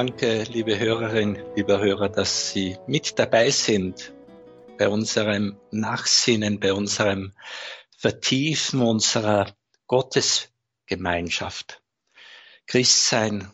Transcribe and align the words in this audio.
Danke, 0.00 0.44
liebe 0.44 0.78
Hörerin, 0.78 1.42
lieber 1.56 1.80
Hörer, 1.80 2.08
dass 2.08 2.52
Sie 2.52 2.78
mit 2.86 3.18
dabei 3.18 3.50
sind 3.50 4.14
bei 4.78 4.88
unserem 4.88 5.58
Nachsinnen, 5.72 6.60
bei 6.60 6.72
unserem 6.72 7.34
Vertiefen 7.96 8.80
unserer 8.80 9.56
Gottesgemeinschaft. 9.88 11.82
Christsein, 12.68 13.50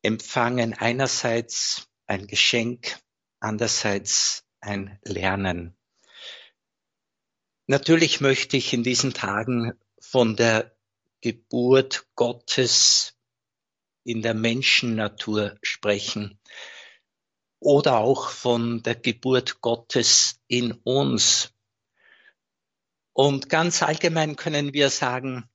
empfangen 0.00 0.72
einerseits 0.72 1.90
ein 2.06 2.26
Geschenk, 2.26 2.98
andererseits 3.38 4.46
ein 4.62 4.98
Lernen. 5.04 5.76
Natürlich 7.66 8.22
möchte 8.22 8.56
ich 8.56 8.72
in 8.72 8.82
diesen 8.82 9.12
Tagen 9.12 9.74
von 10.00 10.36
der 10.36 10.74
Geburt 11.20 12.06
Gottes 12.14 13.19
in 14.04 14.22
der 14.22 14.34
Menschennatur 14.34 15.58
sprechen 15.62 16.38
oder 17.60 17.98
auch 17.98 18.30
von 18.30 18.82
der 18.82 18.94
Geburt 18.94 19.60
Gottes 19.60 20.40
in 20.48 20.72
uns. 20.72 21.52
Und 23.12 23.48
ganz 23.48 23.82
allgemein 23.82 24.36
können 24.36 24.72
wir 24.72 24.90
sagen, 24.90 25.48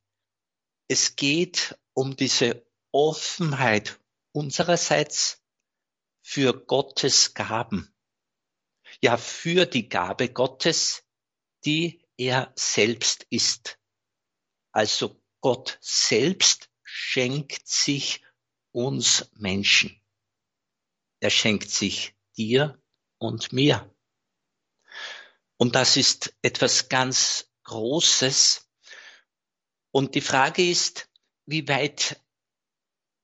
es 0.87 1.15
geht 1.15 1.77
um 1.93 2.15
diese 2.15 2.65
Offenheit 2.91 3.99
unsererseits 4.31 5.43
für 6.21 6.53
Gottes 6.53 7.33
Gaben. 7.33 7.93
Ja, 9.01 9.17
für 9.17 9.65
die 9.65 9.89
Gabe 9.89 10.29
Gottes, 10.29 11.03
die 11.65 12.05
er 12.17 12.53
selbst 12.55 13.25
ist. 13.29 13.79
Also 14.71 15.21
Gott 15.41 15.77
selbst 15.81 16.69
schenkt 16.83 17.67
sich 17.67 18.24
uns 18.75 19.31
Menschen. 19.35 20.01
Er 21.21 21.29
schenkt 21.29 21.69
sich 21.69 22.13
dir 22.37 22.77
und 23.17 23.53
mir. 23.53 23.89
Und 25.55 25.75
das 25.75 25.95
ist 25.95 26.35
etwas 26.41 26.89
ganz 26.89 27.49
Großes. 27.63 28.69
Und 29.91 30.13
die 30.15 30.21
Frage 30.21 30.69
ist, 30.69 31.09
wie 31.45 31.65
weit 31.69 32.21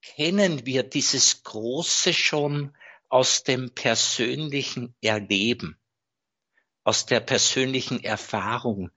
kennen 0.02 0.66
wir 0.66 0.84
dieses 0.84 1.44
Große 1.44 2.14
schon 2.14 2.76
aus 3.10 3.44
dem 3.44 3.76
persönlichen 3.76 4.96
Erleben, 5.02 5.78
aus 6.86 7.06
der 7.06 7.20
persönlichen 7.20 8.02
Erfahrung? 8.02 8.90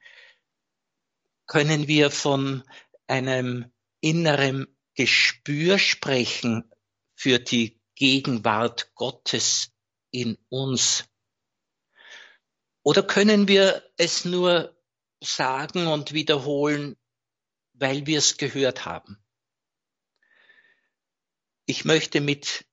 Können 1.46 1.88
wir 1.88 2.12
von 2.12 2.62
einem 3.08 3.72
inneren 4.00 4.73
Gespür 4.94 5.78
sprechen 5.78 6.70
für 7.14 7.38
die 7.38 7.80
Gegenwart 7.94 8.94
Gottes 8.94 9.72
in 10.10 10.38
uns? 10.48 11.04
Oder 12.82 13.02
können 13.02 13.48
wir 13.48 13.82
es 13.96 14.24
nur 14.24 14.76
sagen 15.22 15.86
und 15.86 16.12
wiederholen, 16.12 16.96
weil 17.72 18.06
wir 18.06 18.18
es 18.18 18.36
gehört 18.36 18.84
haben? 18.84 19.18
Ich 21.66 21.84
möchte 21.84 22.20
mit 22.20 22.66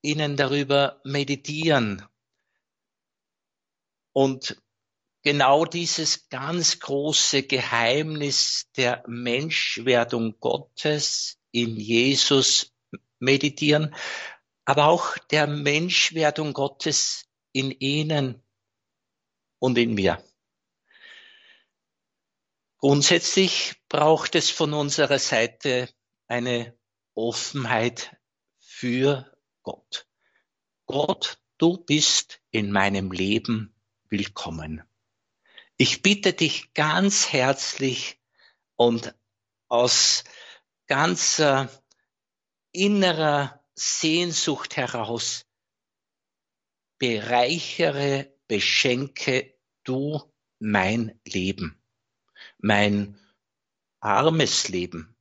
Ihnen 0.00 0.36
darüber 0.36 1.00
meditieren 1.04 2.06
und 4.12 4.62
genau 5.22 5.64
dieses 5.64 6.28
ganz 6.28 6.78
große 6.78 7.42
Geheimnis 7.42 8.70
der 8.76 9.02
Menschwerdung 9.08 10.38
Gottes 10.38 11.38
in 11.52 11.76
Jesus 11.76 12.74
meditieren, 13.18 13.94
aber 14.64 14.86
auch 14.86 15.16
der 15.30 15.46
Menschwerdung 15.46 16.52
Gottes 16.52 17.26
in 17.52 17.70
ihnen 17.70 18.42
und 19.58 19.78
in 19.78 19.94
mir. 19.94 20.22
Grundsätzlich 22.78 23.74
braucht 23.88 24.34
es 24.34 24.50
von 24.50 24.72
unserer 24.72 25.18
Seite 25.18 25.88
eine 26.28 26.78
Offenheit 27.14 28.16
für 28.58 29.36
Gott. 29.62 30.06
Gott, 30.86 31.38
du 31.58 31.76
bist 31.76 32.40
in 32.50 32.70
meinem 32.70 33.10
Leben 33.10 33.74
willkommen. 34.08 34.84
Ich 35.76 36.02
bitte 36.02 36.32
dich 36.32 36.72
ganz 36.74 37.32
herzlich 37.32 38.20
und 38.76 39.14
aus 39.68 40.24
ganzer 40.88 41.70
innerer 42.72 43.62
Sehnsucht 43.74 44.76
heraus, 44.76 45.46
bereichere, 46.98 48.34
beschenke 48.48 49.54
du 49.84 50.20
mein 50.58 51.20
Leben, 51.24 51.80
mein 52.58 53.20
armes 54.00 54.68
Leben, 54.68 55.16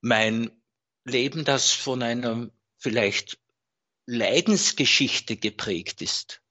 mein 0.00 0.50
Leben, 1.04 1.44
das 1.44 1.72
von 1.72 2.02
einer 2.02 2.50
vielleicht 2.76 3.38
Leidensgeschichte 4.06 5.36
geprägt 5.36 6.02
ist. 6.02 6.42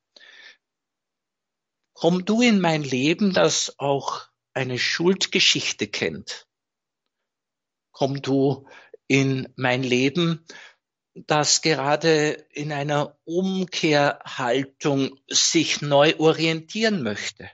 Komm 1.93 2.25
du 2.25 2.41
in 2.41 2.61
mein 2.61 2.83
Leben, 2.83 3.33
das 3.33 3.77
auch 3.77 4.27
eine 4.53 4.79
Schuldgeschichte 4.79 5.87
kennt 5.87 6.48
komm 7.99 8.21
du 8.21 8.65
in 9.07 9.51
mein 9.57 9.83
Leben, 9.83 10.45
das 11.13 11.61
gerade 11.61 12.29
in 12.53 12.71
einer 12.71 13.19
Umkehrhaltung 13.25 15.19
sich 15.27 15.81
neu 15.81 16.15
orientieren 16.17 17.03
möchte. 17.03 17.51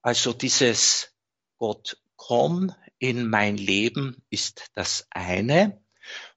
Also 0.00 0.32
dieses 0.32 1.14
Gott, 1.58 2.02
komm 2.16 2.74
in 2.98 3.28
mein 3.28 3.58
Leben 3.58 4.22
ist 4.30 4.70
das 4.72 5.06
eine 5.10 5.84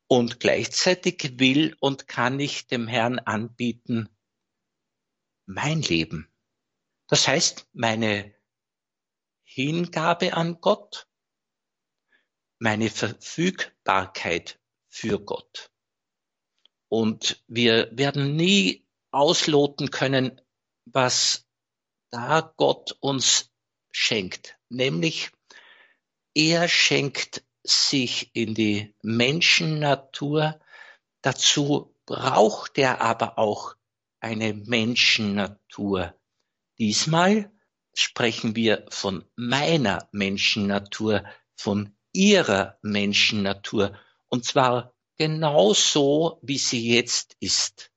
und 0.08 0.42
gleichzeitig 0.42 1.40
will 1.40 1.78
und 1.80 2.10
kann 2.10 2.42
ich 2.42 2.68
dem 2.68 2.90
Herrn 2.90 3.20
anbieten 3.20 4.10
mein 5.46 5.82
Leben. 5.82 6.30
Das 7.08 7.26
heißt, 7.26 7.70
meine 7.72 8.36
Hingabe 9.44 10.34
an 10.34 10.60
Gott, 10.60 11.09
meine 12.60 12.90
Verfügbarkeit 12.90 14.60
für 14.88 15.20
Gott. 15.20 15.72
Und 16.90 17.44
wir 17.48 17.90
werden 17.92 18.36
nie 18.36 18.86
ausloten 19.12 19.92
können, 19.92 20.42
was 20.86 21.48
da 22.12 22.54
Gott 22.58 22.98
uns 23.00 23.52
schenkt. 23.92 24.58
Nämlich, 24.70 25.32
er 26.34 26.68
schenkt 26.68 27.44
sich 27.64 28.32
in 28.34 28.56
die 28.56 28.96
Menschennatur. 29.02 30.60
Dazu 31.22 31.96
braucht 32.06 32.78
er 32.78 33.02
aber 33.02 33.38
auch 33.38 33.76
eine 34.20 34.54
Menschennatur. 34.54 36.16
Diesmal 36.78 37.52
sprechen 37.94 38.56
wir 38.56 38.86
von 38.90 39.26
meiner 39.36 40.08
Menschennatur, 40.12 41.24
von 41.56 41.96
ihrer 42.14 42.78
Menschennatur, 42.82 43.98
und 44.28 44.46
zwar 44.46 44.96
genau 45.18 45.74
so, 45.74 46.40
wie 46.42 46.58
sie 46.58 46.94
jetzt 46.94 47.36
ist. 47.40 47.92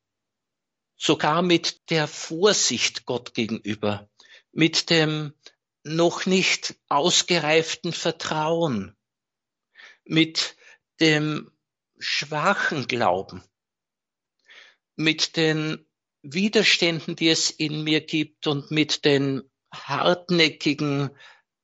Sogar 0.96 1.42
mit 1.42 1.90
der 1.90 2.06
Vorsicht 2.06 3.06
Gott 3.06 3.34
gegenüber, 3.34 4.08
mit 4.52 4.90
dem 4.90 5.34
noch 5.84 6.26
nicht 6.26 6.76
ausgereiften 6.88 7.92
Vertrauen, 7.92 8.96
mit 10.04 10.56
dem 11.00 11.50
schwachen 11.98 12.86
Glauben, 12.86 13.42
mit 14.96 15.36
den 15.36 15.86
Widerständen, 16.22 17.16
die 17.16 17.28
es 17.28 17.50
in 17.50 17.82
mir 17.82 18.00
gibt 18.00 18.46
und 18.46 18.70
mit 18.70 19.04
den 19.04 19.42
hartnäckigen 19.72 21.10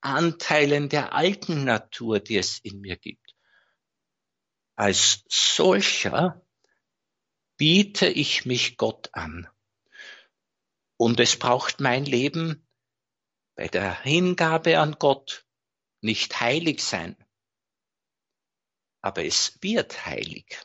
Anteilen 0.00 0.89
der 0.89 1.12
alten 1.12 1.65
Natur, 1.65 2.21
die 2.21 2.37
es 2.37 2.59
in 2.61 2.81
mir 2.81 2.97
gibt. 2.97 3.35
Als 4.77 5.25
solcher 5.29 6.41
biete 7.56 8.06
ich 8.06 8.45
mich 8.47 8.77
Gott 8.77 9.11
an. 9.12 9.49
Und 10.97 11.21
es 11.21 11.39
braucht 11.39 11.81
mein 11.81 12.05
Leben 12.05 12.67
bei 13.56 13.69
der 13.69 14.03
Hingabe 14.03 14.79
an 14.79 14.97
Gott 14.99 15.45
nicht 16.01 16.41
heilig 16.41 16.83
sein, 16.83 17.17
aber 19.01 19.25
es 19.25 19.59
wird 19.62 20.06
heilig. 20.06 20.61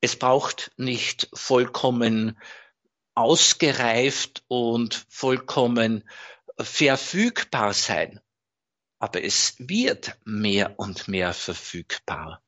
Es 0.00 0.18
braucht 0.18 0.72
nicht 0.78 1.28
vollkommen 1.34 2.40
ausgereift 3.14 4.44
und 4.48 5.06
vollkommen 5.10 6.08
verfügbar 6.64 7.74
sein. 7.74 8.20
Aber 8.98 9.22
es 9.22 9.54
wird 9.58 10.18
mehr 10.24 10.78
und 10.78 11.08
mehr 11.08 11.32
verfügbar. 11.32 12.42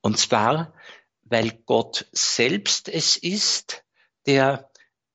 Und 0.00 0.18
zwar, 0.18 0.74
weil 1.22 1.50
Gott 1.64 2.08
selbst 2.12 2.88
es 2.88 3.16
ist, 3.16 3.84
der 4.26 4.70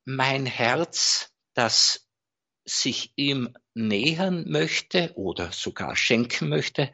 mein 0.05 0.45
Herz, 0.45 1.31
das 1.53 2.07
sich 2.65 3.13
ihm 3.15 3.55
nähern 3.73 4.49
möchte 4.49 5.13
oder 5.15 5.51
sogar 5.51 5.95
schenken 5.95 6.49
möchte, 6.49 6.93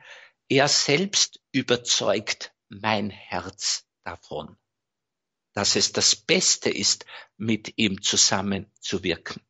er 0.50 0.68
selbst 0.68 1.39
überzeugt 1.51 2.54
mein 2.68 3.10
Herz 3.10 3.88
davon, 4.04 4.57
dass 5.54 5.75
es 5.75 5.94
das 5.94 6.16
Beste 6.16 6.69
ist, 6.69 7.06
mit 7.38 7.77
ihm 7.77 8.01
zusammenzuwirken. 8.01 9.42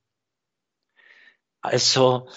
Also 1.62 2.28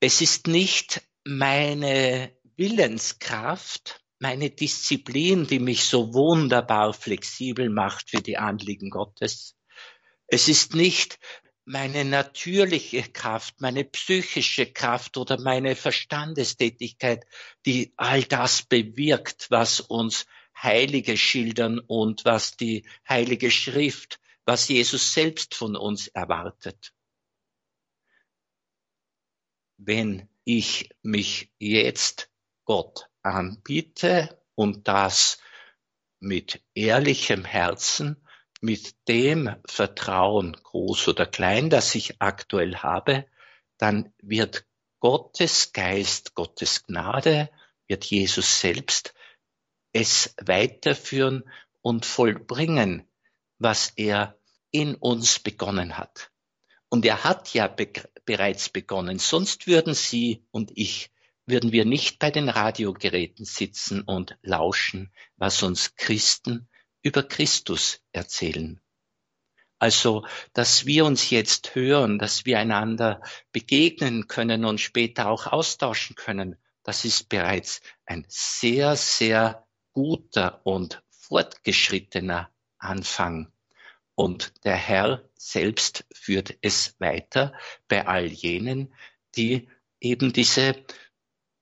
es 0.00 0.20
ist 0.20 0.46
nicht 0.46 1.02
meine 1.24 2.32
Willenskraft, 2.56 4.02
meine 4.18 4.50
Disziplin, 4.50 5.46
die 5.46 5.58
mich 5.58 5.84
so 5.84 6.14
wunderbar 6.14 6.94
flexibel 6.94 7.68
macht 7.68 8.10
für 8.10 8.22
die 8.22 8.38
Anliegen 8.38 8.90
Gottes. 8.90 9.56
Es 10.26 10.48
ist 10.48 10.74
nicht 10.74 11.18
meine 11.66 12.04
natürliche 12.04 13.02
Kraft, 13.02 13.60
meine 13.60 13.84
psychische 13.84 14.72
Kraft 14.72 15.16
oder 15.16 15.38
meine 15.40 15.76
Verstandestätigkeit, 15.76 17.26
die 17.66 17.92
all 17.96 18.22
das 18.22 18.62
bewirkt, 18.62 19.48
was 19.50 19.80
uns 19.80 20.26
Heilige 20.56 21.18
schildern 21.18 21.80
und 21.80 22.24
was 22.24 22.56
die 22.56 22.86
Heilige 23.06 23.50
Schrift, 23.50 24.18
was 24.46 24.68
Jesus 24.68 25.12
selbst 25.12 25.54
von 25.54 25.76
uns 25.76 26.06
erwartet. 26.06 26.94
Wenn 29.76 30.28
ich 30.44 30.90
mich 31.02 31.52
jetzt 31.58 32.30
Gott 32.64 33.08
anbiete 33.22 34.42
und 34.54 34.88
das 34.88 35.38
mit 36.20 36.62
ehrlichem 36.74 37.44
Herzen, 37.44 38.26
mit 38.60 38.94
dem 39.08 39.54
Vertrauen, 39.66 40.52
groß 40.52 41.08
oder 41.08 41.26
klein, 41.26 41.70
das 41.70 41.94
ich 41.94 42.20
aktuell 42.20 42.76
habe, 42.76 43.26
dann 43.78 44.12
wird 44.22 44.66
Gottes 45.00 45.72
Geist, 45.72 46.34
Gottes 46.34 46.84
Gnade, 46.84 47.50
wird 47.86 48.04
Jesus 48.04 48.60
selbst 48.60 49.14
es 49.96 50.34
weiterführen 50.44 51.42
und 51.80 52.04
vollbringen, 52.04 53.08
was 53.58 53.92
er 53.96 54.38
in 54.70 54.94
uns 54.94 55.38
begonnen 55.38 55.96
hat. 55.96 56.30
Und 56.90 57.06
er 57.06 57.24
hat 57.24 57.54
ja 57.54 57.66
bereits 58.26 58.68
begonnen, 58.68 59.18
sonst 59.18 59.66
würden 59.66 59.94
Sie 59.94 60.44
und 60.50 60.72
ich, 60.74 61.10
würden 61.46 61.72
wir 61.72 61.84
nicht 61.84 62.18
bei 62.18 62.30
den 62.30 62.48
Radiogeräten 62.48 63.44
sitzen 63.44 64.02
und 64.02 64.36
lauschen, 64.42 65.12
was 65.36 65.62
uns 65.62 65.94
Christen 65.94 66.68
über 67.02 67.22
Christus 67.22 68.00
erzählen. 68.12 68.80
Also, 69.78 70.26
dass 70.54 70.86
wir 70.86 71.04
uns 71.04 71.30
jetzt 71.30 71.74
hören, 71.74 72.18
dass 72.18 72.46
wir 72.46 72.58
einander 72.58 73.20
begegnen 73.52 74.26
können 74.26 74.64
und 74.64 74.80
später 74.80 75.28
auch 75.28 75.46
austauschen 75.46 76.16
können, 76.16 76.56
das 76.82 77.04
ist 77.04 77.28
bereits 77.28 77.80
ein 78.04 78.24
sehr, 78.28 78.96
sehr 78.96 79.66
guter 79.92 80.60
und 80.64 81.02
fortgeschrittener 81.10 82.50
Anfang. 82.78 83.52
Und 84.16 84.64
der 84.64 84.76
Herr 84.76 85.28
selbst 85.36 86.04
führt 86.12 86.56
es 86.62 86.98
weiter 86.98 87.54
bei 87.86 88.04
all 88.06 88.26
jenen, 88.26 88.92
die 89.36 89.68
eben 90.00 90.32
diese 90.32 90.74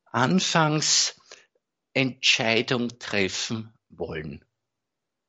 Anfangsentscheidung 0.07 2.99
treffen 3.01 3.75
wollen. 3.89 4.45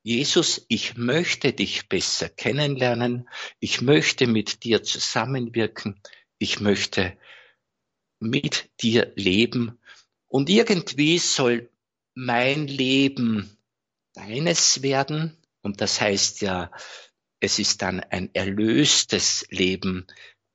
Jesus, 0.04 0.64
ich 0.68 0.98
möchte 0.98 1.52
dich 1.52 1.90
besser 1.90 2.30
kennenlernen, 2.30 3.28
ich 3.60 3.82
möchte 3.82 4.28
mit 4.28 4.64
dir 4.64 4.84
zusammenwirken, 4.84 6.00
ich 6.38 6.60
möchte 6.60 7.18
mit 8.20 8.70
dir 8.82 9.12
leben. 9.16 9.80
Und 10.28 10.52
irgendwie 10.52 11.18
soll 11.18 11.72
mein 12.14 12.68
Leben 12.68 13.58
deines 14.14 14.84
werden. 14.84 15.36
Und 15.64 15.82
das 15.82 16.00
heißt 16.00 16.42
ja, 16.42 16.70
es 17.46 17.60
ist 17.60 17.84
dann 17.84 18.00
ein 18.00 18.34
erlöstes 18.34 19.46
Leben 19.52 20.08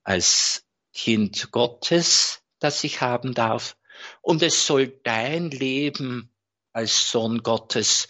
als 0.02 0.66
Kind 0.92 1.52
Gottes, 1.52 2.42
das 2.58 2.82
ich 2.82 3.00
haben 3.00 3.32
darf 3.32 3.76
und 4.22 4.42
es 4.42 4.66
soll 4.66 4.88
dein 5.04 5.50
Leben 5.50 6.32
als 6.72 7.12
Sohn 7.12 7.44
Gottes 7.44 8.08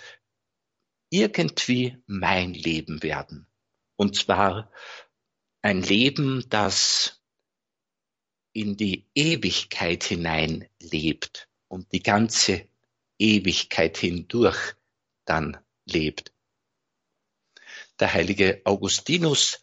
irgendwie 1.11 1.99
mein 2.07 2.55
Leben 2.55 3.03
werden. 3.03 3.47
Und 3.97 4.17
zwar 4.17 4.73
ein 5.61 5.83
Leben, 5.83 6.47
das 6.49 7.21
in 8.55 8.79
die 8.79 9.07
Ewigkeit 9.15 10.05
hinein 10.05 10.67
lebt 10.81 11.49
und 11.69 11.93
die 11.93 12.03
ganze 12.03 12.67
Ewigkeit 13.19 13.99
hindurch 13.99 14.75
dann 15.27 15.59
lebt. 15.85 16.33
Der 18.01 18.15
heilige 18.15 18.63
Augustinus 18.65 19.61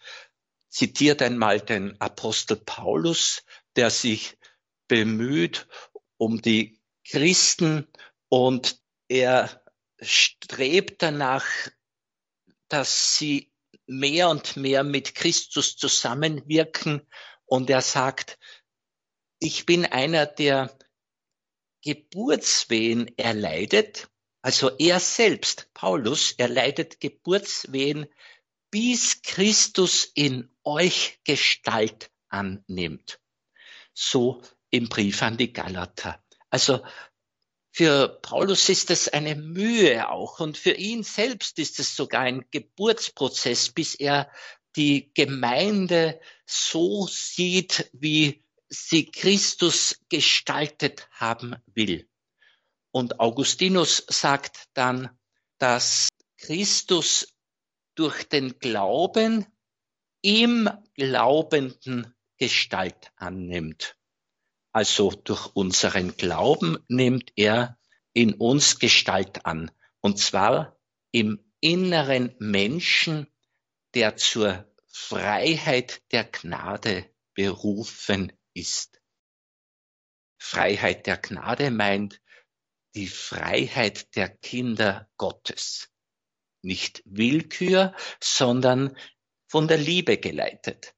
zitiert 0.69 1.21
einmal 1.21 1.59
den 1.59 1.99
Apostel 1.99 2.55
Paulus, 2.57 3.43
der 3.75 3.89
sich 3.89 4.37
bemüht 4.87 5.67
um 6.17 6.41
die 6.41 6.79
Christen 7.03 7.87
und 8.29 8.79
er 9.07 9.63
strebt 10.01 11.01
danach, 11.01 11.45
dass 12.67 13.17
sie 13.17 13.51
mehr 13.87 14.29
und 14.29 14.57
mehr 14.57 14.83
mit 14.83 15.15
Christus 15.15 15.77
zusammenwirken. 15.77 17.07
Und 17.45 17.69
er 17.69 17.81
sagt, 17.81 18.37
ich 19.39 19.65
bin 19.65 19.85
einer, 19.85 20.25
der 20.25 20.77
Geburtswehen 21.81 23.17
erleidet. 23.17 24.09
Also 24.47 24.71
er 24.77 25.01
selbst, 25.01 25.67
Paulus, 25.73 26.31
erleidet 26.31 27.01
Geburtswehen, 27.01 28.05
bis 28.71 29.21
Christus 29.21 30.09
in 30.13 30.49
euch 30.63 31.19
Gestalt 31.25 32.09
annimmt. 32.29 33.19
So 33.93 34.41
im 34.69 34.87
Brief 34.87 35.21
an 35.21 35.35
die 35.35 35.51
Galater. 35.51 36.23
Also 36.49 36.81
für 37.73 38.07
Paulus 38.21 38.69
ist 38.69 38.89
es 38.89 39.09
eine 39.09 39.35
Mühe 39.35 40.09
auch 40.09 40.39
und 40.39 40.57
für 40.57 40.71
ihn 40.71 41.03
selbst 41.03 41.59
ist 41.59 41.81
es 41.81 41.97
sogar 41.97 42.21
ein 42.21 42.45
Geburtsprozess, 42.49 43.71
bis 43.71 43.95
er 43.95 44.31
die 44.77 45.11
Gemeinde 45.13 46.21
so 46.45 47.05
sieht, 47.05 47.89
wie 47.91 48.45
sie 48.69 49.11
Christus 49.11 49.99
gestaltet 50.07 51.09
haben 51.11 51.57
will. 51.65 52.07
Und 52.97 53.19
Augustinus 53.19 54.03
sagt 54.07 54.69
dann, 54.73 55.15
dass 55.59 56.09
Christus 56.39 57.31
durch 57.93 58.23
den 58.23 58.57
Glauben 58.57 59.45
im 60.23 60.67
Glaubenden 60.95 62.15
Gestalt 62.37 63.11
annimmt. 63.15 63.95
Also 64.71 65.11
durch 65.11 65.45
unseren 65.55 66.17
Glauben 66.17 66.79
nimmt 66.87 67.33
er 67.35 67.77
in 68.13 68.33
uns 68.33 68.79
Gestalt 68.79 69.45
an. 69.45 69.69
Und 70.01 70.17
zwar 70.17 70.75
im 71.11 71.39
inneren 71.59 72.35
Menschen, 72.39 73.27
der 73.93 74.17
zur 74.17 74.73
Freiheit 74.87 76.01
der 76.11 76.23
Gnade 76.23 77.07
berufen 77.35 78.33
ist. 78.55 78.99
Freiheit 80.39 81.05
der 81.05 81.17
Gnade 81.17 81.69
meint 81.69 82.19
die 82.97 83.07
Freiheit 83.07 84.15
der 84.15 84.27
Kinder 84.27 85.07
Gottes. 85.17 85.89
Nicht 86.63 87.03
Willkür, 87.05 87.93
sondern 88.19 88.97
von 89.47 89.67
der 89.67 89.77
Liebe 89.77 90.17
geleitet. 90.17 90.95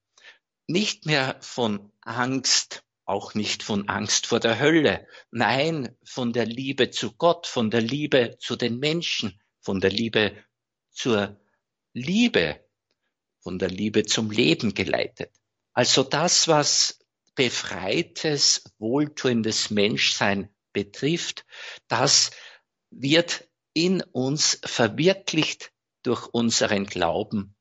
Nicht 0.66 1.06
mehr 1.06 1.38
von 1.42 1.92
Angst, 2.00 2.86
auch 3.04 3.34
nicht 3.34 3.64
von 3.64 3.90
Angst 3.90 4.28
vor 4.28 4.40
der 4.40 4.60
Hölle, 4.60 5.08
nein, 5.30 5.94
von 6.06 6.32
der 6.32 6.46
Liebe 6.46 6.90
zu 6.90 7.12
Gott, 7.12 7.48
von 7.48 7.70
der 7.70 7.82
Liebe 7.82 8.38
zu 8.40 8.56
den 8.56 8.80
Menschen, 8.80 9.38
von 9.60 9.82
der 9.82 9.92
Liebe 9.92 10.42
zur 10.92 11.38
Liebe, 11.92 12.64
von 13.42 13.60
der 13.60 13.70
Liebe 13.70 14.06
zum 14.06 14.32
Leben 14.32 14.74
geleitet. 14.74 15.34
Also 15.74 16.04
das, 16.04 16.48
was 16.48 17.00
befreites, 17.36 18.64
wohltuendes 18.78 19.70
Menschsein 19.70 20.50
betrifft, 20.80 21.46
das 21.90 22.32
wird 22.90 23.50
in 23.74 24.02
uns 24.02 24.60
verwirklicht 24.64 25.74
durch 26.04 26.26
unseren 26.28 26.86
Glauben 26.86 27.56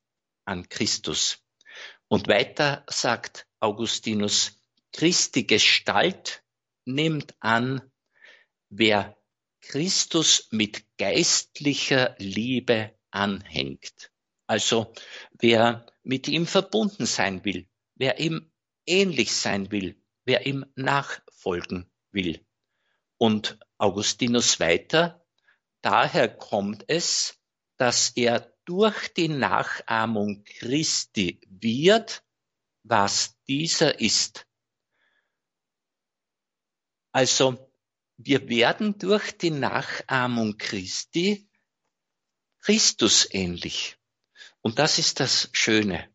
an 0.44 0.68
Christus. 0.68 1.44
Und 2.06 2.28
weiter 2.28 2.84
sagt 2.88 3.48
Augustinus, 3.58 4.60
Christi 4.92 5.44
Gestalt 5.44 6.44
nimmt 6.84 7.34
an, 7.40 7.82
wer 8.68 9.16
Christus 9.60 10.46
mit 10.52 10.84
geistlicher 10.96 12.14
Liebe 12.18 12.96
anhängt. 13.10 14.12
Also 14.46 14.94
wer 15.32 15.86
mit 16.04 16.28
ihm 16.28 16.46
verbunden 16.46 17.04
sein 17.04 17.44
will, 17.44 17.66
wer 17.96 18.20
ihm 18.20 18.52
ähnlich 18.86 19.34
sein 19.34 19.72
will, 19.72 20.00
wer 20.24 20.46
ihm 20.46 20.64
nachfolgen 20.76 21.90
will. 22.12 22.47
Und 23.18 23.58
Augustinus 23.78 24.60
weiter, 24.60 25.24
daher 25.82 26.28
kommt 26.28 26.84
es, 26.88 27.38
dass 27.76 28.10
er 28.10 28.52
durch 28.64 29.12
die 29.14 29.28
Nachahmung 29.28 30.44
Christi 30.44 31.40
wird, 31.48 32.24
was 32.82 33.36
dieser 33.46 34.00
ist. 34.00 34.46
Also 37.12 37.72
wir 38.16 38.48
werden 38.48 38.98
durch 38.98 39.36
die 39.36 39.50
Nachahmung 39.50 40.58
Christi 40.58 41.48
Christus 42.60 43.26
ähnlich. 43.30 43.96
Und 44.60 44.78
das 44.78 44.98
ist 44.98 45.20
das 45.20 45.48
Schöne. 45.52 46.12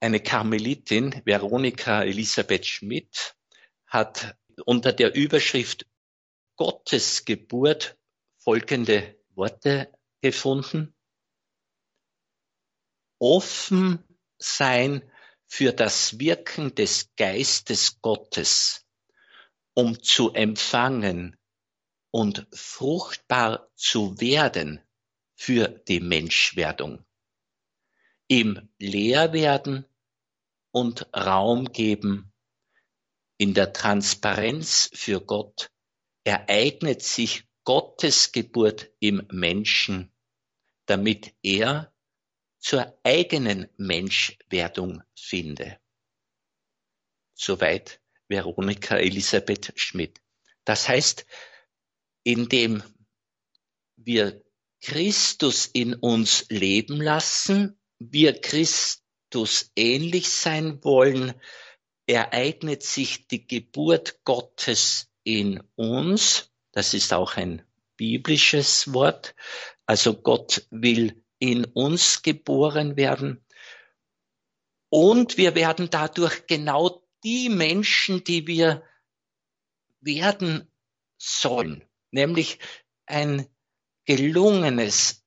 Eine 0.00 0.20
Karmelitin, 0.20 1.20
Veronika 1.24 2.02
Elisabeth 2.02 2.66
Schmidt, 2.66 3.36
hat 3.86 4.38
unter 4.60 4.92
der 4.92 5.14
Überschrift 5.14 5.86
Gottes 6.56 7.24
Geburt 7.24 7.96
folgende 8.38 9.16
Worte 9.34 9.92
gefunden. 10.20 10.94
Offen 13.18 14.04
sein 14.38 15.02
für 15.46 15.72
das 15.72 16.18
Wirken 16.18 16.74
des 16.74 17.14
Geistes 17.16 18.00
Gottes, 18.00 18.86
um 19.74 20.02
zu 20.02 20.32
empfangen 20.32 21.36
und 22.10 22.46
fruchtbar 22.52 23.70
zu 23.74 24.20
werden 24.20 24.80
für 25.34 25.68
die 25.68 26.00
Menschwerdung. 26.00 27.04
Ihm 28.28 28.68
leer 28.78 29.32
werden 29.32 29.86
und 30.70 31.06
Raum 31.14 31.72
geben. 31.72 32.29
In 33.40 33.54
der 33.54 33.72
Transparenz 33.72 34.90
für 34.92 35.22
Gott 35.22 35.70
ereignet 36.24 37.00
sich 37.02 37.44
Gottes 37.64 38.32
Geburt 38.32 38.90
im 38.98 39.26
Menschen, 39.32 40.12
damit 40.84 41.34
er 41.42 41.90
zur 42.58 43.00
eigenen 43.02 43.66
Menschwerdung 43.78 45.02
finde. 45.18 45.80
Soweit 47.32 48.02
Veronika 48.28 48.98
Elisabeth 48.98 49.72
Schmidt. 49.74 50.20
Das 50.66 50.86
heißt, 50.86 51.24
indem 52.24 52.82
wir 53.96 54.44
Christus 54.82 55.64
in 55.64 55.94
uns 55.94 56.44
leben 56.50 57.00
lassen, 57.00 57.80
wir 57.98 58.38
Christus 58.38 59.72
ähnlich 59.76 60.28
sein 60.28 60.84
wollen, 60.84 61.40
ereignet 62.10 62.82
sich 62.82 63.26
die 63.28 63.46
Geburt 63.46 64.24
Gottes 64.24 65.10
in 65.24 65.62
uns. 65.76 66.50
Das 66.72 66.94
ist 66.94 67.12
auch 67.12 67.36
ein 67.36 67.62
biblisches 67.96 68.92
Wort. 68.92 69.34
Also 69.86 70.14
Gott 70.14 70.66
will 70.70 71.24
in 71.38 71.64
uns 71.64 72.22
geboren 72.22 72.96
werden. 72.96 73.44
Und 74.88 75.36
wir 75.36 75.54
werden 75.54 75.88
dadurch 75.90 76.46
genau 76.46 77.02
die 77.22 77.48
Menschen, 77.48 78.24
die 78.24 78.46
wir 78.46 78.82
werden 80.00 80.70
sollen 81.18 81.84
nämlich 82.10 82.58
ein 83.06 83.46
gelungenes, 84.04 85.24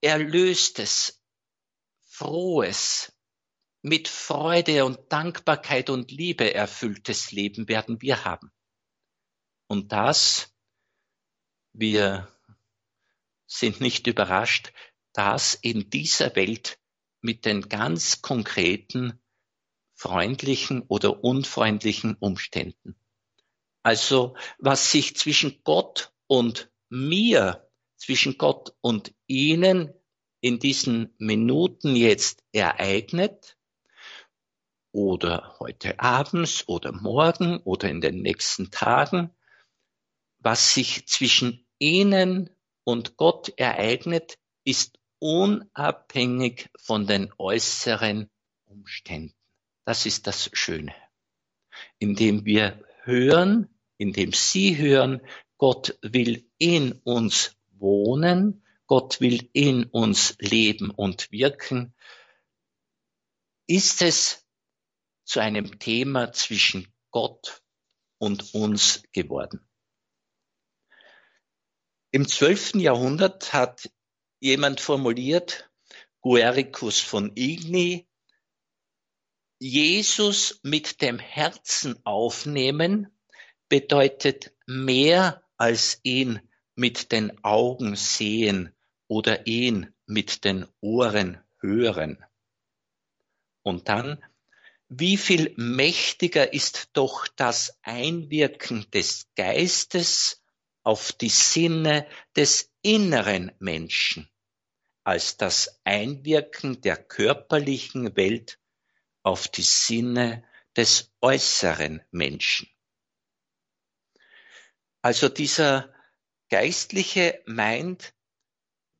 erlöstes, 0.00 1.22
frohes, 2.04 3.12
mit 3.86 4.08
Freude 4.08 4.84
und 4.84 5.12
Dankbarkeit 5.12 5.90
und 5.90 6.10
Liebe 6.10 6.52
erfülltes 6.52 7.30
Leben 7.30 7.68
werden 7.68 8.02
wir 8.02 8.24
haben. 8.24 8.50
Und 9.68 9.92
das, 9.92 10.52
wir 11.72 12.26
sind 13.46 13.80
nicht 13.80 14.08
überrascht, 14.08 14.72
das 15.12 15.54
in 15.54 15.88
dieser 15.88 16.34
Welt 16.34 16.80
mit 17.20 17.44
den 17.44 17.68
ganz 17.68 18.22
konkreten, 18.22 19.22
freundlichen 19.94 20.82
oder 20.88 21.22
unfreundlichen 21.22 22.16
Umständen. 22.16 22.96
Also 23.84 24.36
was 24.58 24.90
sich 24.90 25.16
zwischen 25.16 25.60
Gott 25.62 26.12
und 26.26 26.72
mir, 26.88 27.70
zwischen 27.94 28.36
Gott 28.36 28.74
und 28.80 29.14
Ihnen 29.28 29.94
in 30.40 30.58
diesen 30.58 31.14
Minuten 31.18 31.94
jetzt 31.94 32.42
ereignet 32.50 33.55
oder 34.96 35.54
heute 35.60 36.00
abends 36.00 36.66
oder 36.68 36.90
morgen 36.90 37.58
oder 37.58 37.90
in 37.90 38.00
den 38.00 38.22
nächsten 38.22 38.70
Tagen, 38.70 39.30
was 40.38 40.72
sich 40.72 41.06
zwischen 41.06 41.66
Ihnen 41.78 42.48
und 42.82 43.18
Gott 43.18 43.52
ereignet, 43.58 44.38
ist 44.64 44.98
unabhängig 45.18 46.70
von 46.78 47.06
den 47.06 47.30
äußeren 47.36 48.30
Umständen. 48.64 49.34
Das 49.84 50.06
ist 50.06 50.26
das 50.26 50.48
Schöne. 50.54 50.94
Indem 51.98 52.46
wir 52.46 52.82
hören, 53.02 53.68
indem 53.98 54.32
Sie 54.32 54.78
hören, 54.78 55.20
Gott 55.58 55.98
will 56.00 56.48
in 56.56 56.92
uns 57.04 57.54
wohnen, 57.72 58.64
Gott 58.86 59.20
will 59.20 59.50
in 59.52 59.84
uns 59.84 60.36
leben 60.38 60.90
und 60.90 61.30
wirken, 61.32 61.94
ist 63.66 64.00
es 64.00 64.45
zu 65.26 65.40
einem 65.40 65.78
Thema 65.78 66.32
zwischen 66.32 66.90
Gott 67.10 67.62
und 68.18 68.54
uns 68.54 69.02
geworden. 69.12 69.68
Im 72.12 72.26
zwölften 72.26 72.80
Jahrhundert 72.80 73.52
hat 73.52 73.90
jemand 74.40 74.80
formuliert, 74.80 75.70
Guericus 76.22 77.00
von 77.00 77.32
Igni, 77.36 78.08
Jesus 79.58 80.60
mit 80.62 81.00
dem 81.00 81.18
Herzen 81.18 81.98
aufnehmen 82.04 83.16
bedeutet 83.68 84.54
mehr 84.66 85.42
als 85.56 86.00
ihn 86.02 86.40
mit 86.74 87.10
den 87.10 87.42
Augen 87.42 87.96
sehen 87.96 88.74
oder 89.08 89.46
ihn 89.46 89.94
mit 90.06 90.44
den 90.44 90.66
Ohren 90.80 91.42
hören. 91.60 92.24
Und 93.62 93.88
dann, 93.88 94.22
wie 94.88 95.16
viel 95.16 95.52
mächtiger 95.56 96.52
ist 96.52 96.90
doch 96.92 97.26
das 97.28 97.78
Einwirken 97.82 98.86
des 98.92 99.28
Geistes 99.34 100.42
auf 100.82 101.12
die 101.12 101.28
Sinne 101.28 102.06
des 102.36 102.72
inneren 102.82 103.52
Menschen 103.58 104.30
als 105.06 105.36
das 105.36 105.80
Einwirken 105.84 106.80
der 106.80 106.96
körperlichen 106.96 108.16
Welt 108.16 108.58
auf 109.22 109.46
die 109.46 109.62
Sinne 109.62 110.44
des 110.76 111.12
äußeren 111.20 112.02
Menschen. 112.10 112.68
Also 115.02 115.28
dieser 115.28 115.94
Geistliche 116.48 117.40
meint, 117.46 118.14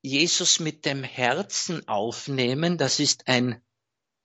Jesus 0.00 0.60
mit 0.60 0.84
dem 0.84 1.02
Herzen 1.02 1.88
aufnehmen, 1.88 2.78
das 2.78 3.00
ist 3.00 3.26
ein 3.26 3.60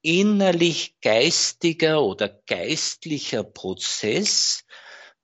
innerlich 0.02 1.00
geistiger 1.02 2.02
oder 2.02 2.30
geistlicher 2.30 3.44
Prozess 3.44 4.66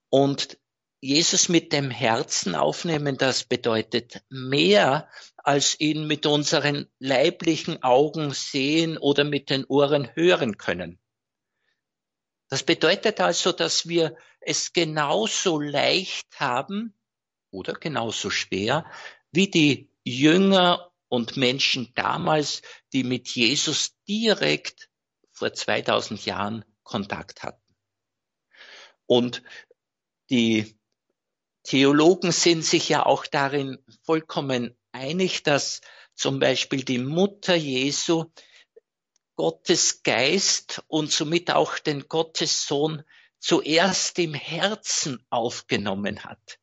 und 0.10 0.58
Jesus 1.00 1.50
mit 1.50 1.74
dem 1.74 1.92
Herzen 1.92 2.56
aufnehmen, 2.56 3.18
das 3.18 3.44
bedeutet 3.44 4.24
mehr 4.30 5.10
als 5.38 5.80
ihn 5.80 6.08
mit 6.08 6.26
unseren 6.26 6.88
leiblichen 7.00 7.84
Augen 7.84 8.34
sehen 8.34 8.98
oder 8.98 9.24
mit 9.24 9.50
den 9.50 9.66
Ohren 9.66 10.10
hören 10.16 10.58
können. 10.58 11.00
Das 12.50 12.64
bedeutet 12.64 13.20
also, 13.20 13.52
dass 13.52 13.88
wir 13.88 14.16
es 14.40 14.74
genauso 14.74 15.60
leicht 15.60 16.40
haben 16.40 16.94
oder 17.52 17.74
genauso 17.74 18.30
schwer 18.30 18.86
wie 19.32 19.50
die 19.50 19.90
Jünger 20.04 20.92
und 21.10 21.38
Menschen 21.38 21.92
damals, 21.96 22.62
die 22.94 23.04
mit 23.04 23.30
Jesus 23.30 23.96
direkt 24.08 24.90
vor 25.32 25.54
2000 25.54 26.26
Jahren 26.26 26.66
Kontakt 26.84 27.44
hatten. 27.44 27.76
Und 29.06 29.44
die 30.30 30.78
Theologen 31.64 32.32
sind 32.32 32.64
sich 32.64 32.90
ja 32.90 33.06
auch 33.06 33.26
darin 33.26 33.78
vollkommen 34.04 34.78
einig, 34.92 35.44
dass 35.44 35.82
zum 36.16 36.40
Beispiel 36.40 36.84
die 36.84 37.00
Mutter 37.00 37.56
Jesu 37.56 38.26
Gottes 39.36 40.02
Geist 40.04 40.84
und 40.88 41.12
somit 41.12 41.52
auch 41.52 41.78
den 41.80 42.08
Gottessohn 42.08 43.04
zuerst 43.40 44.18
im 44.20 44.34
Herzen 44.34 45.24
aufgenommen 45.30 46.24
hat. 46.24 46.60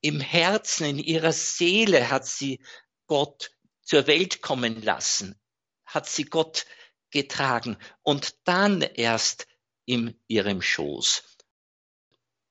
im 0.00 0.20
Herzen, 0.20 0.84
in 0.86 0.98
ihrer 0.98 1.32
Seele 1.32 2.10
hat 2.10 2.26
sie 2.26 2.60
Gott 3.08 3.50
zur 3.82 4.06
Welt 4.06 4.42
kommen 4.42 4.80
lassen, 4.82 5.40
hat 5.84 6.08
sie 6.08 6.24
Gott 6.24 6.66
getragen 7.10 7.76
und 8.02 8.36
dann 8.44 8.82
erst 8.82 9.48
in 9.84 10.20
ihrem 10.28 10.62
Schoß. 10.62 11.24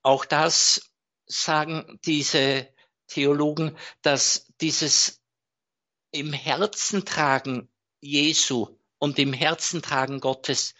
Auch 0.02 0.24
das 0.24 0.92
sagen 1.26 1.98
diese 2.04 2.68
Theologen, 3.06 3.76
dass 4.02 4.52
dieses 4.60 5.22
im 6.10 6.32
Herzen 6.32 7.04
tragen 7.04 7.70
Jesu 8.00 8.78
und 8.98 9.18
im 9.18 9.32
Herzen 9.32 9.80
tragen 9.82 10.20
Gottes 10.20 10.74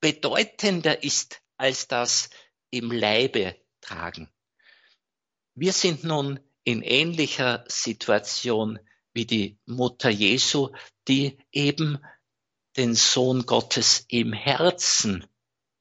bedeutender 0.00 1.02
ist 1.02 1.42
als 1.56 1.88
das 1.88 2.30
im 2.70 2.90
Leibe 2.90 3.56
tragen. 3.80 4.30
Wir 5.54 5.72
sind 5.72 6.04
nun 6.04 6.40
in 6.64 6.82
ähnlicher 6.82 7.64
Situation 7.68 8.78
wie 9.12 9.26
die 9.26 9.58
Mutter 9.66 10.10
Jesu, 10.10 10.70
die 11.08 11.38
eben 11.52 11.98
den 12.76 12.94
Sohn 12.94 13.46
Gottes 13.46 14.04
im 14.08 14.32
Herzen 14.32 15.26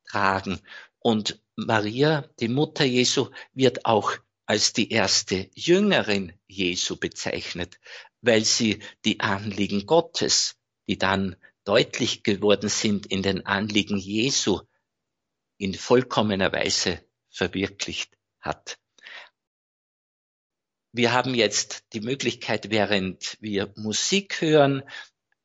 tragen. 0.09 0.59
Und 0.99 1.41
Maria, 1.55 2.27
die 2.39 2.47
Mutter 2.47 2.85
Jesu, 2.85 3.29
wird 3.53 3.85
auch 3.85 4.13
als 4.45 4.73
die 4.73 4.89
erste 4.89 5.49
Jüngerin 5.53 6.33
Jesu 6.47 6.97
bezeichnet, 6.97 7.79
weil 8.21 8.43
sie 8.43 8.79
die 9.05 9.19
Anliegen 9.19 9.85
Gottes, 9.85 10.55
die 10.87 10.97
dann 10.97 11.35
deutlich 11.65 12.23
geworden 12.23 12.69
sind 12.69 13.05
in 13.05 13.21
den 13.21 13.45
Anliegen 13.45 13.97
Jesu, 13.97 14.61
in 15.57 15.75
vollkommener 15.75 16.51
Weise 16.51 17.05
verwirklicht 17.29 18.17
hat. 18.39 18.79
Wir 20.91 21.13
haben 21.13 21.35
jetzt 21.35 21.83
die 21.93 22.01
Möglichkeit, 22.01 22.71
während 22.71 23.37
wir 23.41 23.71
Musik 23.75 24.41
hören, 24.41 24.81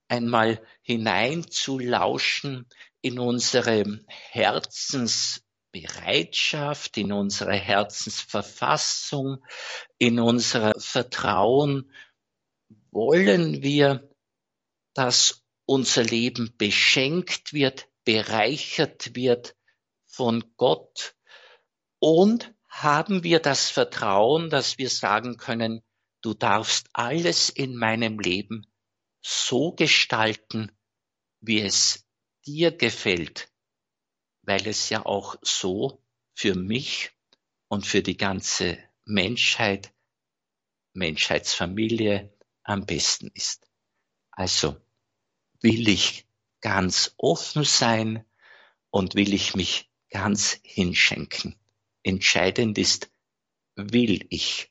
einmal 0.09 0.67
hineinzulauschen 0.81 2.67
in 3.03 3.19
unsere 3.19 4.01
Herzensbereitschaft, 4.09 6.97
in 6.97 7.13
unsere 7.13 7.53
Herzensverfassung, 7.53 9.45
in 9.99 10.19
unser 10.19 10.73
Vertrauen. 10.79 11.93
Wollen 12.91 13.63
wir, 13.63 14.09
dass 14.95 15.45
unser 15.67 16.05
Leben 16.05 16.55
beschenkt 16.57 17.53
wird, 17.53 17.87
bereichert 18.05 19.15
wird 19.15 19.57
von 20.07 20.43
Gott 20.57 21.15
und 21.99 22.55
haben 22.83 23.23
wir 23.23 23.39
das 23.39 23.71
Vertrauen, 23.71 24.51
dass 24.51 24.79
wir 24.79 24.91
sagen 24.91 25.37
können, 25.37 25.83
du 26.23 26.35
darfst 26.35 26.89
alles 26.93 27.49
in 27.49 27.77
meinem 27.77 28.19
Leben 28.19 28.67
so 29.23 29.73
gestalten, 29.73 30.73
wie 31.41 31.61
es 31.61 32.05
dir 32.45 32.77
gefällt, 32.77 33.49
weil 34.43 34.67
es 34.67 34.89
ja 34.91 35.07
auch 35.07 35.37
so 35.41 36.03
für 36.35 36.57
mich 36.57 37.13
und 37.69 37.87
für 37.87 38.03
die 38.03 38.17
ganze 38.17 38.77
Menschheit, 39.05 39.95
Menschheitsfamilie 40.95 42.37
am 42.65 42.87
besten 42.87 43.31
ist. 43.35 43.69
Also 44.33 44.77
will 45.61 45.89
ich 45.89 46.27
ganz 46.61 47.15
offen 47.19 47.63
sein 47.63 48.25
und 48.91 49.15
will 49.15 49.33
ich 49.33 49.55
mich 49.55 49.91
ganz 50.11 50.59
hinschenken. 50.65 51.57
Entscheidend 52.05 52.79
ist, 52.79 53.11
will 53.77 54.27
ich. 54.31 54.71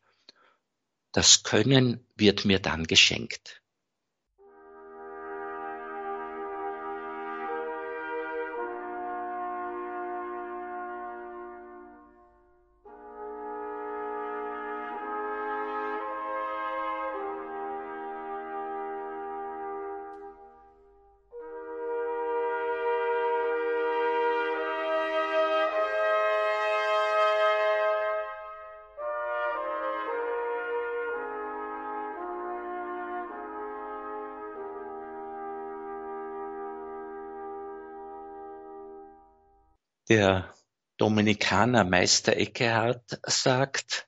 Das 1.12 1.44
Können 1.44 2.08
wird 2.16 2.46
mir 2.46 2.60
dann 2.60 2.86
geschenkt. 2.86 3.63
Der 40.14 40.54
Dominikaner 40.98 41.84
Meister 41.84 42.38
Eckehart 42.38 43.20
sagt, 43.26 44.08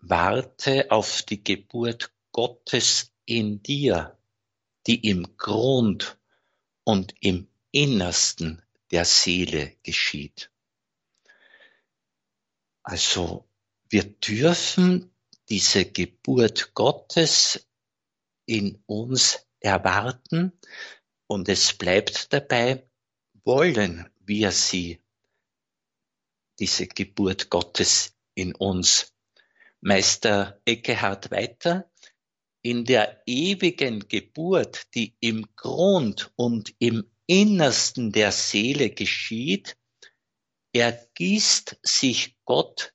warte 0.00 0.90
auf 0.90 1.22
die 1.22 1.44
Geburt 1.44 2.10
Gottes 2.32 3.12
in 3.24 3.62
dir, 3.62 4.18
die 4.88 5.08
im 5.08 5.36
Grund 5.36 6.18
und 6.82 7.14
im 7.20 7.46
Innersten 7.70 8.60
der 8.90 9.04
Seele 9.04 9.76
geschieht. 9.84 10.50
Also 12.82 13.48
wir 13.90 14.02
dürfen 14.02 15.14
diese 15.48 15.84
Geburt 15.84 16.74
Gottes 16.74 17.68
in 18.46 18.82
uns 18.86 19.46
erwarten 19.60 20.58
und 21.28 21.48
es 21.48 21.72
bleibt 21.72 22.32
dabei, 22.32 22.84
wollen 23.44 24.10
wir 24.28 24.52
sie, 24.52 25.00
diese 26.58 26.86
Geburt 26.86 27.50
Gottes 27.50 28.14
in 28.34 28.54
uns. 28.54 29.12
Meister 29.80 30.60
Eckehard 30.64 31.30
weiter, 31.30 31.90
in 32.62 32.84
der 32.84 33.22
ewigen 33.26 34.08
Geburt, 34.08 34.94
die 34.94 35.14
im 35.20 35.46
Grund 35.54 36.32
und 36.36 36.74
im 36.78 37.08
Innersten 37.26 38.10
der 38.12 38.32
Seele 38.32 38.90
geschieht, 38.90 39.76
ergießt 40.72 41.78
sich 41.82 42.36
Gott 42.44 42.92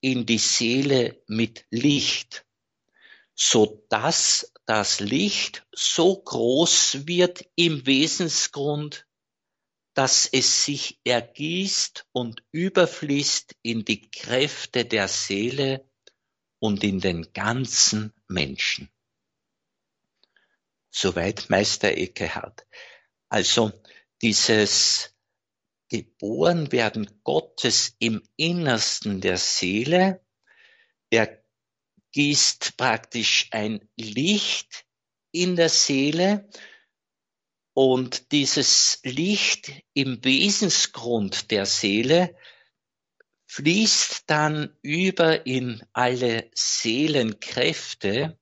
in 0.00 0.26
die 0.26 0.38
Seele 0.38 1.22
mit 1.26 1.64
Licht, 1.70 2.44
so 3.34 3.84
dass 3.88 4.52
das 4.66 5.00
Licht 5.00 5.66
so 5.72 6.16
groß 6.22 7.06
wird 7.06 7.48
im 7.54 7.86
Wesensgrund, 7.86 9.05
dass 9.96 10.26
es 10.30 10.66
sich 10.66 11.00
ergießt 11.04 12.06
und 12.12 12.44
überfließt 12.52 13.56
in 13.62 13.82
die 13.86 14.10
Kräfte 14.10 14.84
der 14.84 15.08
Seele 15.08 15.90
und 16.58 16.84
in 16.84 17.00
den 17.00 17.32
ganzen 17.32 18.12
Menschen. 18.28 18.90
Soweit 20.90 21.48
Meister 21.48 21.96
Eckehart. 21.96 22.66
Also 23.30 23.72
dieses 24.20 25.14
Geborenwerden 25.88 27.22
Gottes 27.24 27.96
im 27.98 28.22
Innersten 28.36 29.22
der 29.22 29.38
Seele, 29.38 30.22
er 31.08 31.42
gießt 32.12 32.76
praktisch 32.76 33.48
ein 33.50 33.88
Licht 33.96 34.84
in 35.30 35.56
der 35.56 35.70
Seele 35.70 36.50
und 37.76 38.32
dieses 38.32 39.00
Licht 39.02 39.70
im 39.92 40.24
Wesensgrund 40.24 41.50
der 41.50 41.66
Seele 41.66 42.34
fließt 43.48 44.22
dann 44.28 44.74
über 44.80 45.44
in 45.44 45.84
alle 45.92 46.50
Seelenkräfte, 46.54 48.38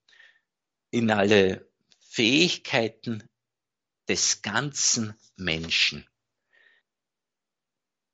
in 0.93 1.11
alle 1.11 1.69
Fähigkeiten 1.99 3.29
des 4.09 4.41
ganzen 4.43 5.19
Menschen. 5.35 6.09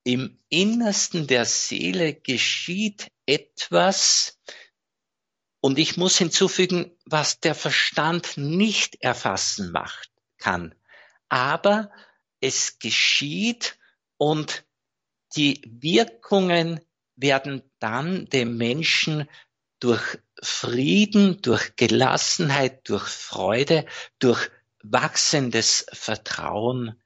Im 0.05 0.43
Innersten 0.49 1.27
der 1.27 1.45
Seele 1.45 2.15
geschieht 2.15 3.13
etwas, 3.27 4.41
und 5.61 5.79
ich 5.79 5.99
muss 5.99 6.17
hinzufügen, 6.17 6.97
was 7.05 7.41
der 7.41 7.55
Verstand 7.55 8.39
nicht 8.39 9.03
erfassen 9.03 9.71
macht, 9.71 10.11
kann 10.39 10.75
aber 11.31 11.91
es 12.41 12.79
geschieht 12.79 13.79
und 14.19 14.67
die 15.37 15.63
Wirkungen 15.65 16.81
werden 17.17 17.63
dann 17.79 18.27
dem 18.27 18.57
Menschen 18.57 19.29
durch 19.79 20.19
Frieden, 20.43 21.41
durch 21.43 21.77
Gelassenheit, 21.77 22.89
durch 22.89 23.09
Freude, 23.09 23.87
durch 24.19 24.51
wachsendes 24.83 25.87
Vertrauen 25.93 27.01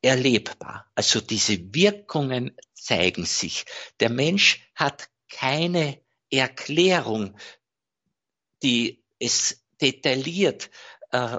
erlebbar. 0.00 0.90
Also 0.94 1.20
diese 1.20 1.74
Wirkungen 1.74 2.56
zeigen 2.74 3.24
sich. 3.24 3.64
Der 4.00 4.10
Mensch 4.10 4.68
hat 4.74 5.08
keine 5.28 6.00
Erklärung, 6.30 7.36
die 8.62 9.04
es 9.18 9.64
detailliert 9.80 10.70
äh, 11.10 11.38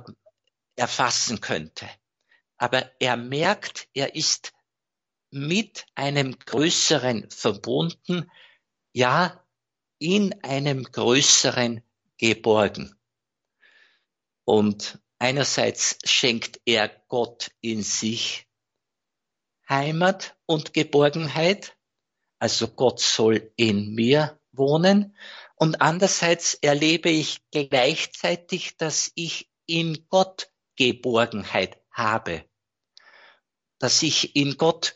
erfassen 0.75 1.41
könnte. 1.41 1.89
Aber 2.57 2.89
er 2.99 3.17
merkt, 3.17 3.87
er 3.93 4.15
ist 4.15 4.53
mit 5.31 5.85
einem 5.95 6.37
Größeren 6.37 7.29
verbunden, 7.31 8.29
ja, 8.93 9.43
in 9.97 10.43
einem 10.43 10.83
Größeren 10.83 11.81
geborgen. 12.17 12.95
Und 14.45 14.99
einerseits 15.17 15.97
schenkt 16.03 16.59
er 16.65 16.89
Gott 17.07 17.51
in 17.61 17.81
sich 17.81 18.47
Heimat 19.67 20.37
und 20.45 20.73
Geborgenheit, 20.73 21.77
also 22.39 22.67
Gott 22.67 22.99
soll 22.99 23.51
in 23.55 23.95
mir 23.95 24.39
wohnen, 24.51 25.15
und 25.55 25.81
andererseits 25.81 26.55
erlebe 26.55 27.09
ich 27.09 27.41
gleichzeitig, 27.51 28.75
dass 28.77 29.11
ich 29.15 29.49
in 29.65 30.05
Gott 30.09 30.52
Geborgenheit 30.75 31.77
habe, 31.91 32.45
dass 33.79 34.01
ich 34.01 34.35
in 34.35 34.57
Gott 34.57 34.95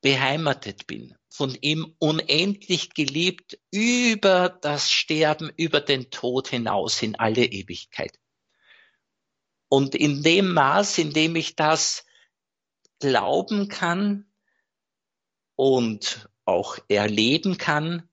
beheimatet 0.00 0.86
bin, 0.86 1.16
von 1.28 1.54
ihm 1.60 1.94
unendlich 1.98 2.92
geliebt 2.92 3.58
über 3.70 4.48
das 4.48 4.90
Sterben, 4.90 5.50
über 5.56 5.80
den 5.80 6.10
Tod 6.10 6.48
hinaus 6.48 7.00
in 7.02 7.16
alle 7.16 7.44
Ewigkeit. 7.44 8.18
Und 9.68 9.94
in 9.94 10.22
dem 10.22 10.52
Maß, 10.52 10.98
in 10.98 11.12
dem 11.12 11.36
ich 11.36 11.56
das 11.56 12.04
glauben 12.98 13.68
kann 13.68 14.30
und 15.56 16.28
auch 16.44 16.78
erleben 16.88 17.56
kann, 17.56 18.08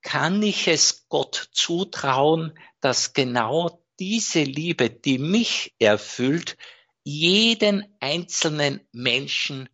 kann 0.00 0.42
ich 0.42 0.66
es 0.66 1.06
Gott 1.08 1.50
zutrauen, 1.52 2.58
dass 2.80 3.12
genau 3.12 3.81
diese 3.98 4.42
Liebe, 4.42 4.90
die 4.90 5.18
mich 5.18 5.74
erfüllt, 5.78 6.56
jeden 7.04 7.96
einzelnen 8.00 8.86
Menschen 8.92 9.68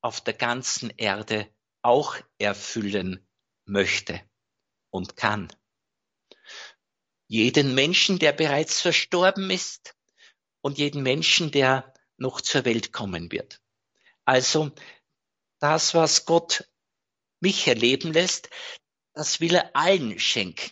auf 0.00 0.20
der 0.20 0.34
ganzen 0.34 0.90
Erde 0.96 1.48
auch 1.82 2.16
erfüllen 2.38 3.26
möchte 3.64 4.20
und 4.90 5.16
kann. 5.16 5.48
Jeden 7.26 7.74
Menschen, 7.74 8.18
der 8.18 8.32
bereits 8.32 8.80
verstorben 8.80 9.50
ist 9.50 9.94
und 10.60 10.78
jeden 10.78 11.02
Menschen, 11.02 11.50
der 11.50 11.92
noch 12.16 12.40
zur 12.40 12.64
Welt 12.64 12.92
kommen 12.92 13.30
wird. 13.30 13.60
Also 14.24 14.72
das, 15.58 15.94
was 15.94 16.24
Gott 16.24 16.70
mich 17.40 17.66
erleben 17.66 18.12
lässt, 18.12 18.50
das 19.12 19.40
will 19.40 19.54
er 19.54 19.74
allen 19.74 20.18
schenken. 20.18 20.70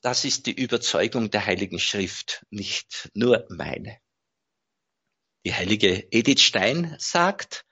Das 0.00 0.24
ist 0.24 0.46
die 0.46 0.52
Überzeugung 0.52 1.30
der 1.30 1.46
Heiligen 1.46 1.78
Schrift, 1.78 2.46
nicht 2.50 3.10
nur 3.14 3.46
meine. 3.50 3.98
Die 5.44 5.54
heilige 5.54 6.08
Edith 6.10 6.40
Stein 6.40 6.96
sagt, 6.98 7.66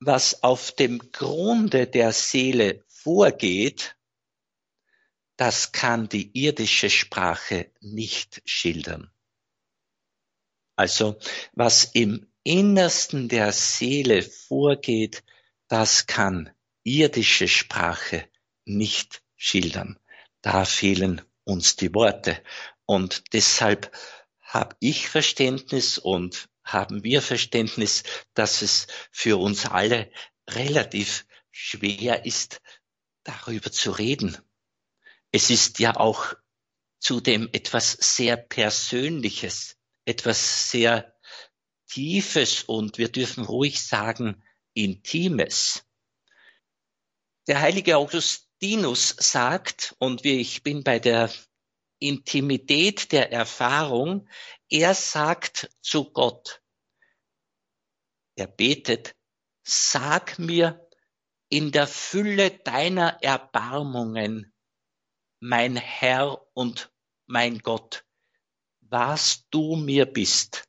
was 0.00 0.42
auf 0.42 0.72
dem 0.72 1.12
Grunde 1.12 1.86
der 1.86 2.12
Seele 2.12 2.84
vorgeht, 2.88 3.96
das 5.36 5.70
kann 5.72 6.08
die 6.08 6.30
irdische 6.36 6.90
Sprache 6.90 7.70
nicht 7.80 8.42
schildern. 8.44 9.12
Also 10.76 11.18
was 11.52 11.84
im 11.84 12.32
Innersten 12.42 13.28
der 13.28 13.52
Seele 13.52 14.22
vorgeht, 14.22 15.22
das 15.68 16.06
kann 16.06 16.50
irdische 16.82 17.46
Sprache 17.46 18.28
nicht 18.64 19.22
schildern. 19.36 19.98
Da 20.40 20.64
fehlen 20.64 21.20
uns 21.48 21.76
die 21.76 21.94
Worte. 21.94 22.42
Und 22.84 23.32
deshalb 23.32 23.90
habe 24.40 24.76
ich 24.80 25.08
Verständnis 25.08 25.98
und 25.98 26.48
haben 26.62 27.02
wir 27.02 27.22
Verständnis, 27.22 28.02
dass 28.34 28.62
es 28.62 28.86
für 29.10 29.38
uns 29.38 29.66
alle 29.66 30.10
relativ 30.48 31.26
schwer 31.50 32.26
ist, 32.26 32.60
darüber 33.24 33.72
zu 33.72 33.90
reden. 33.90 34.36
Es 35.32 35.50
ist 35.50 35.78
ja 35.78 35.96
auch 35.96 36.34
zudem 36.98 37.48
etwas 37.52 37.92
sehr 37.92 38.36
Persönliches, 38.36 39.76
etwas 40.04 40.70
sehr 40.70 41.14
Tiefes 41.86 42.62
und 42.62 42.98
wir 42.98 43.10
dürfen 43.10 43.44
ruhig 43.44 43.82
sagen, 43.82 44.42
Intimes. 44.74 45.84
Der 47.46 47.60
heilige 47.60 47.96
Augustinus 48.60 49.14
sagt, 49.20 49.94
und 50.00 50.24
ich 50.24 50.64
bin 50.64 50.82
bei 50.82 50.98
der 50.98 51.30
Intimität 52.00 53.12
der 53.12 53.30
Erfahrung, 53.30 54.28
er 54.68 54.94
sagt 54.94 55.70
zu 55.80 56.10
Gott, 56.10 56.60
er 58.34 58.48
betet, 58.48 59.14
sag 59.62 60.40
mir 60.40 60.88
in 61.48 61.70
der 61.70 61.86
Fülle 61.86 62.50
deiner 62.50 63.22
Erbarmungen, 63.22 64.52
mein 65.38 65.76
Herr 65.76 66.44
und 66.52 66.92
mein 67.26 67.60
Gott, 67.60 68.04
was 68.80 69.46
du 69.50 69.76
mir 69.76 70.04
bist. 70.04 70.64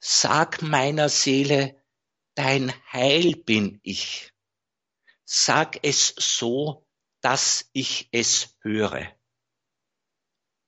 Sag 0.00 0.62
meiner 0.62 1.10
Seele, 1.10 1.78
dein 2.36 2.72
Heil 2.90 3.36
bin 3.36 3.80
ich. 3.82 4.32
Sag 5.26 5.84
es 5.84 6.14
so, 6.16 6.85
dass 7.26 7.68
ich 7.72 8.08
es 8.12 8.56
höre. 8.60 9.04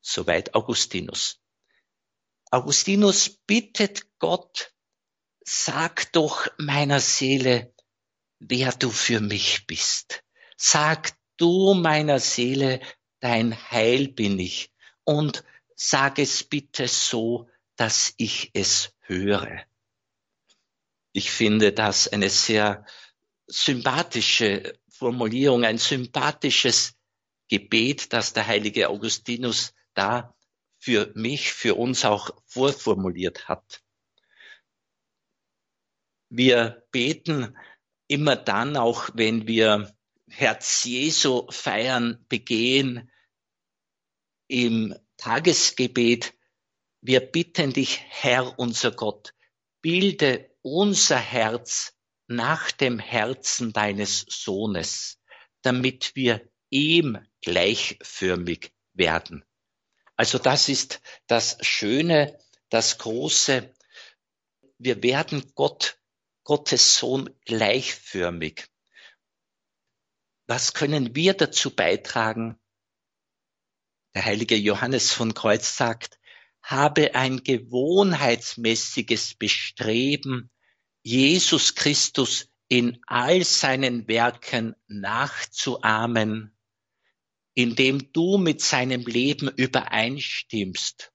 Soweit 0.01 0.57
Augustinus. 0.57 1.41
Augustinus 2.51 3.29
bittet 3.47 4.19
Gott, 4.19 4.75
sag 5.45 6.11
doch 6.15 6.49
meiner 6.59 6.99
Seele, 6.99 7.73
wer 8.41 8.73
du 8.73 8.91
für 8.91 9.21
mich 9.21 9.69
bist. 9.69 10.25
Sag 10.57 11.13
du 11.37 11.75
meiner 11.75 12.19
Seele, 12.19 12.81
dein 13.21 13.57
Heil 13.71 14.09
bin 14.09 14.41
ich. 14.41 14.73
Und 15.05 15.45
sag 15.77 16.19
es 16.19 16.43
bitte 16.43 16.89
so, 16.89 17.49
dass 17.77 18.15
ich 18.17 18.51
es 18.55 18.93
höre. 19.03 19.65
Ich 21.13 21.31
finde 21.31 21.73
das 21.73 22.09
eine 22.09 22.29
sehr 22.29 22.85
sympathische 23.47 24.77
Formulierung, 24.99 25.65
ein 25.65 25.79
sympathisches 25.79 26.97
Gebet, 27.49 28.13
das 28.13 28.33
der 28.33 28.47
heilige 28.47 28.89
Augustinus 28.89 29.73
da 29.95 30.37
für 30.79 31.13
mich, 31.15 31.53
für 31.53 31.77
uns 31.77 32.05
auch 32.05 32.31
vorformuliert 32.47 33.49
hat. 33.49 33.83
Wir 36.31 36.87
beten 36.91 37.57
immer 38.09 38.37
dann, 38.37 38.77
auch 38.77 39.11
wenn 39.15 39.47
wir 39.47 39.97
Herz 40.29 40.85
Jesu 40.85 41.47
feiern, 41.51 42.25
begehen, 42.29 43.11
im 44.49 44.95
Tagesgebet, 45.17 46.35
wir 47.01 47.21
bitten 47.21 47.73
dich, 47.73 48.01
Herr 48.09 48.59
unser 48.59 48.91
Gott, 48.91 49.35
bilde 49.81 50.51
unser 50.63 51.19
Herz 51.19 51.98
nach 52.29 52.71
dem 52.71 52.99
Herzen 52.99 53.73
deines 53.73 54.21
Sohnes, 54.29 55.19
damit 55.63 56.15
wir 56.15 56.49
ihm 56.71 57.19
gleichförmig 57.41 58.73
werden. 58.93 59.45
Also 60.17 60.39
das 60.39 60.69
ist 60.69 61.01
das 61.27 61.57
Schöne, 61.63 62.39
das 62.69 62.99
Große. 62.99 63.75
Wir 64.79 65.03
werden 65.03 65.53
Gott, 65.55 65.99
Gottes 66.45 66.99
Sohn 66.99 67.31
gleichförmig. 67.47 68.69
Was 70.47 70.75
können 70.75 71.15
wir 71.15 71.35
dazu 71.35 71.75
beitragen? 71.75 72.59
Der 74.15 74.25
heilige 74.25 74.57
Johannes 74.57 75.13
von 75.13 75.35
Kreuz 75.35 75.77
sagt, 75.77 76.19
habe 76.63 77.15
ein 77.15 77.43
gewohnheitsmäßiges 77.43 79.35
Bestreben, 79.35 80.51
Jesus 81.09 81.75
Christus 81.75 82.49
in 82.69 83.01
all 83.07 83.43
seinen 83.45 84.07
Werken 84.09 84.75
nachzuahmen 84.89 86.59
indem 87.59 88.13
du 88.13 88.39
mit 88.39 88.61
seinem 88.61 89.05
Leben 89.05 89.49
übereinstimmst, 89.49 91.13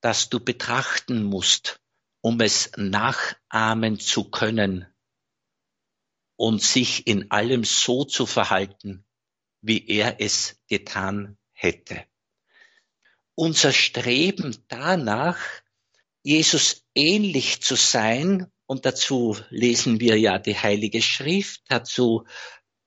das 0.00 0.28
du 0.28 0.38
betrachten 0.38 1.24
musst, 1.24 1.80
um 2.20 2.40
es 2.40 2.70
nachahmen 2.76 3.98
zu 3.98 4.30
können 4.30 4.86
und 6.36 6.62
sich 6.62 7.08
in 7.08 7.32
allem 7.32 7.64
so 7.64 8.04
zu 8.04 8.26
verhalten, 8.26 9.04
wie 9.60 9.88
er 9.88 10.20
es 10.20 10.56
getan 10.68 11.36
hätte. 11.50 12.04
Unser 13.34 13.72
Streben 13.72 14.56
danach, 14.68 15.40
Jesus 16.22 16.86
ähnlich 16.94 17.60
zu 17.60 17.74
sein, 17.74 18.52
und 18.70 18.86
dazu 18.86 19.36
lesen 19.48 19.98
wir 19.98 20.16
ja 20.16 20.38
die 20.38 20.56
Heilige 20.56 21.02
Schrift, 21.02 21.62
dazu 21.66 22.24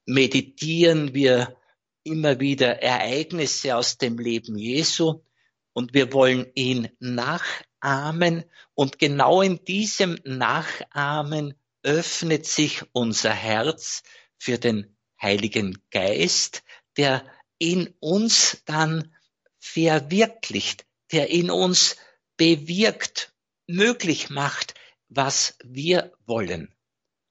meditieren 0.06 1.14
wir 1.14 1.58
immer 2.06 2.40
wieder 2.40 2.82
Ereignisse 2.82 3.76
aus 3.76 3.98
dem 3.98 4.18
Leben 4.18 4.58
Jesu 4.58 5.26
und 5.74 5.94
wir 5.94 6.14
wollen 6.14 6.50
ihn 6.56 6.88
nachahmen. 7.00 8.46
Und 8.74 8.98
genau 8.98 9.42
in 9.42 9.66
diesem 9.66 10.18
Nachahmen 10.24 11.54
öffnet 11.82 12.46
sich 12.46 12.84
unser 12.94 13.34
Herz 13.34 14.04
für 14.38 14.58
den 14.58 14.96
Heiligen 15.22 15.80
Geist, 15.92 16.64
der 16.96 17.26
in 17.58 17.94
uns 18.00 18.64
dann 18.64 19.14
verwirklicht, 19.60 20.86
der 21.12 21.30
in 21.30 21.52
uns 21.52 21.98
bewirkt, 22.38 23.34
möglich 23.68 24.30
macht, 24.30 24.76
was 25.16 25.58
wir 25.64 26.14
wollen. 26.26 26.74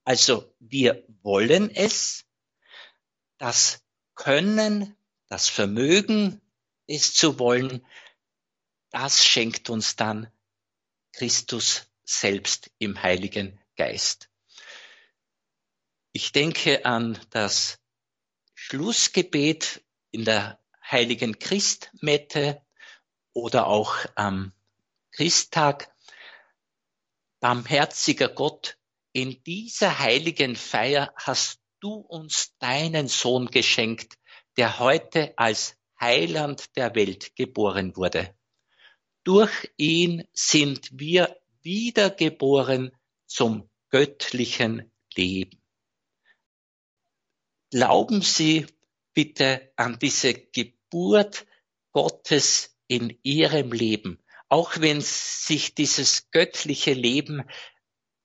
Also 0.04 0.54
wir 0.58 1.04
wollen 1.22 1.70
es, 1.74 2.24
das 3.38 3.82
Können, 4.14 4.96
das 5.28 5.48
Vermögen, 5.48 6.40
es 6.86 7.14
zu 7.14 7.38
wollen, 7.38 7.84
das 8.90 9.24
schenkt 9.24 9.70
uns 9.70 9.96
dann 9.96 10.30
Christus 11.12 11.86
selbst 12.04 12.70
im 12.78 13.02
Heiligen 13.02 13.58
Geist. 13.76 14.28
Ich 16.12 16.32
denke 16.32 16.84
an 16.84 17.18
das 17.30 17.78
Schlussgebet 18.54 19.82
in 20.10 20.24
der 20.24 20.58
Heiligen 20.90 21.38
Christmette 21.38 22.60
oder 23.32 23.66
auch 23.66 23.96
am 24.14 24.52
Christtag. 25.10 25.90
Barmherziger 27.42 28.28
Gott, 28.28 28.78
in 29.12 29.42
dieser 29.42 29.98
heiligen 29.98 30.54
Feier 30.54 31.12
hast 31.16 31.60
du 31.80 31.94
uns 31.94 32.56
deinen 32.60 33.08
Sohn 33.08 33.46
geschenkt, 33.46 34.14
der 34.56 34.78
heute 34.78 35.36
als 35.36 35.76
Heiland 36.00 36.76
der 36.76 36.94
Welt 36.94 37.34
geboren 37.34 37.96
wurde. 37.96 38.32
Durch 39.24 39.72
ihn 39.76 40.22
sind 40.32 40.88
wir 40.92 41.36
wiedergeboren 41.62 42.92
zum 43.26 43.68
göttlichen 43.90 44.92
Leben. 45.16 45.60
Glauben 47.72 48.22
Sie 48.22 48.66
bitte 49.14 49.72
an 49.74 49.98
diese 49.98 50.32
Geburt 50.34 51.44
Gottes 51.90 52.78
in 52.86 53.18
Ihrem 53.24 53.72
Leben, 53.72 54.21
auch 54.52 54.80
wenn 54.80 55.00
sich 55.00 55.74
dieses 55.74 56.30
göttliche 56.30 56.92
Leben 56.92 57.42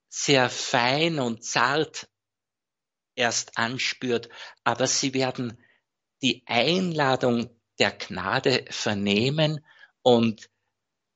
sehr 0.09 0.49
fein 0.49 1.19
und 1.19 1.45
zart 1.45 2.09
erst 3.15 3.57
anspürt, 3.57 4.27
aber 4.65 4.87
Sie 4.87 5.13
werden 5.13 5.57
die 6.21 6.43
Einladung 6.45 7.57
der 7.79 7.91
Gnade 7.93 8.65
vernehmen 8.69 9.65
und 10.01 10.49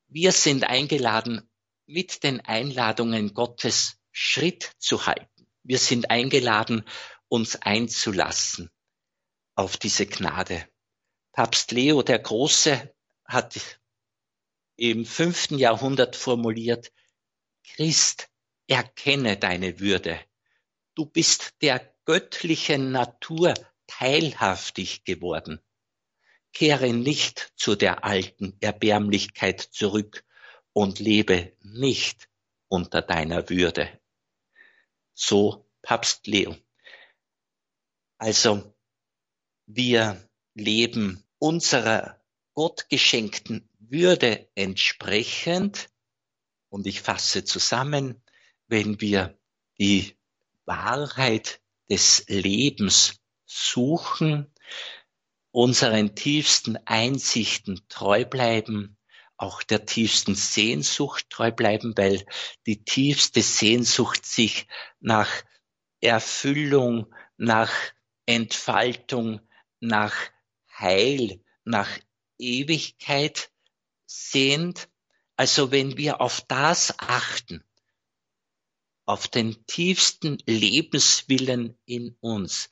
wir 0.07 0.31
sind 0.31 0.63
eingeladen, 0.63 1.41
mit 1.87 2.23
den 2.23 2.39
Einladungen 2.39 3.33
Gottes 3.33 3.97
Schritt 4.13 4.71
zu 4.77 5.07
halten. 5.07 5.45
Wir 5.63 5.79
sind 5.79 6.09
eingeladen, 6.09 6.85
uns 7.27 7.57
einzulassen 7.57 8.71
auf 9.55 9.75
diese 9.75 10.05
Gnade. 10.05 10.65
Papst 11.33 11.73
Leo 11.73 12.01
der 12.01 12.19
Große 12.19 12.95
hat 13.25 13.80
im 14.81 15.05
fünften 15.05 15.59
Jahrhundert 15.59 16.15
formuliert, 16.15 16.91
Christ, 17.63 18.31
erkenne 18.65 19.37
deine 19.37 19.79
Würde. 19.79 20.19
Du 20.95 21.05
bist 21.05 21.53
der 21.61 21.93
göttlichen 22.05 22.91
Natur 22.91 23.53
teilhaftig 23.85 25.03
geworden. 25.03 25.61
Kehre 26.51 26.93
nicht 26.93 27.53
zu 27.55 27.75
der 27.75 28.03
alten 28.03 28.57
Erbärmlichkeit 28.59 29.61
zurück 29.61 30.25
und 30.73 30.97
lebe 30.97 31.55
nicht 31.59 32.27
unter 32.67 33.03
deiner 33.03 33.49
Würde. 33.49 33.87
So 35.13 35.69
Papst 35.83 36.25
Leo. 36.25 36.57
Also 38.17 38.73
wir 39.67 40.27
leben 40.55 41.23
unserer 41.37 42.19
gottgeschenkten 42.55 43.70
Würde 43.91 44.47
entsprechend 44.55 45.89
und 46.69 46.87
ich 46.87 47.01
fasse 47.01 47.43
zusammen, 47.43 48.23
wenn 48.67 49.01
wir 49.01 49.37
die 49.79 50.15
Wahrheit 50.63 51.59
des 51.89 52.23
Lebens 52.29 53.19
suchen, 53.45 54.49
unseren 55.51 56.15
tiefsten 56.15 56.77
Einsichten 56.85 57.81
treu 57.89 58.23
bleiben, 58.23 58.95
auch 59.35 59.61
der 59.61 59.85
tiefsten 59.85 60.35
Sehnsucht 60.35 61.29
treu 61.29 61.51
bleiben, 61.51 61.91
weil 61.97 62.25
die 62.65 62.85
tiefste 62.85 63.41
Sehnsucht 63.41 64.25
sich 64.25 64.67
nach 65.01 65.29
Erfüllung, 65.99 67.13
nach 67.35 67.73
Entfaltung, 68.25 69.41
nach 69.81 70.15
Heil, 70.79 71.43
nach 71.65 71.89
Ewigkeit 72.37 73.50
sehnt. 74.11 74.89
Also 75.35 75.71
wenn 75.71 75.97
wir 75.97 76.21
auf 76.21 76.41
das 76.41 76.99
achten, 76.99 77.63
auf 79.05 79.27
den 79.27 79.65
tiefsten 79.65 80.37
Lebenswillen 80.45 81.77
in 81.85 82.15
uns, 82.19 82.69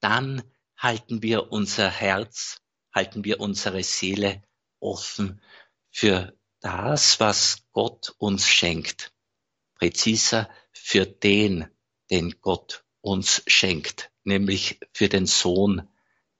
dann 0.00 0.42
halten 0.76 1.22
wir 1.22 1.52
unser 1.52 1.90
Herz, 1.90 2.60
halten 2.94 3.24
wir 3.24 3.40
unsere 3.40 3.82
Seele 3.82 4.42
offen 4.80 5.40
für 5.90 6.36
das, 6.60 7.20
was 7.20 7.66
Gott 7.72 8.14
uns 8.18 8.46
schenkt. 8.46 9.12
Präziser 9.74 10.48
für 10.72 11.04
den, 11.04 11.68
den 12.10 12.40
Gott 12.40 12.84
uns 13.00 13.42
schenkt, 13.46 14.10
nämlich 14.24 14.80
für 14.92 15.08
den 15.08 15.26
Sohn, 15.26 15.88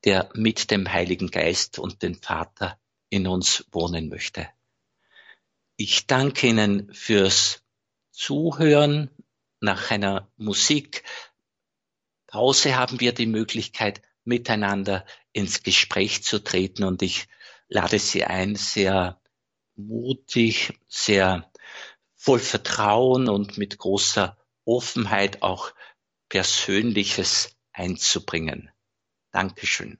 der 0.04 0.30
mit 0.34 0.70
dem 0.70 0.90
Heiligen 0.90 1.30
Geist 1.30 1.78
und 1.78 2.02
dem 2.02 2.14
Vater 2.14 2.78
in 3.08 3.26
uns 3.26 3.66
wohnen 3.72 4.08
möchte. 4.08 4.48
Ich 5.76 6.06
danke 6.06 6.48
Ihnen 6.48 6.92
fürs 6.92 7.62
Zuhören. 8.10 9.10
Nach 9.60 9.90
einer 9.90 10.30
Musikpause 10.36 11.04
haben 12.76 13.00
wir 13.00 13.12
die 13.12 13.26
Möglichkeit, 13.26 14.02
miteinander 14.24 15.04
ins 15.32 15.62
Gespräch 15.62 16.24
zu 16.24 16.42
treten 16.42 16.84
und 16.84 17.02
ich 17.02 17.28
lade 17.68 17.98
Sie 17.98 18.24
ein, 18.24 18.56
sehr 18.56 19.20
mutig, 19.76 20.78
sehr 20.88 21.50
voll 22.14 22.38
Vertrauen 22.38 23.28
und 23.28 23.58
mit 23.58 23.78
großer 23.78 24.36
Offenheit 24.64 25.42
auch 25.42 25.72
Persönliches 26.28 27.56
einzubringen. 27.72 28.70
Dankeschön. 29.30 29.98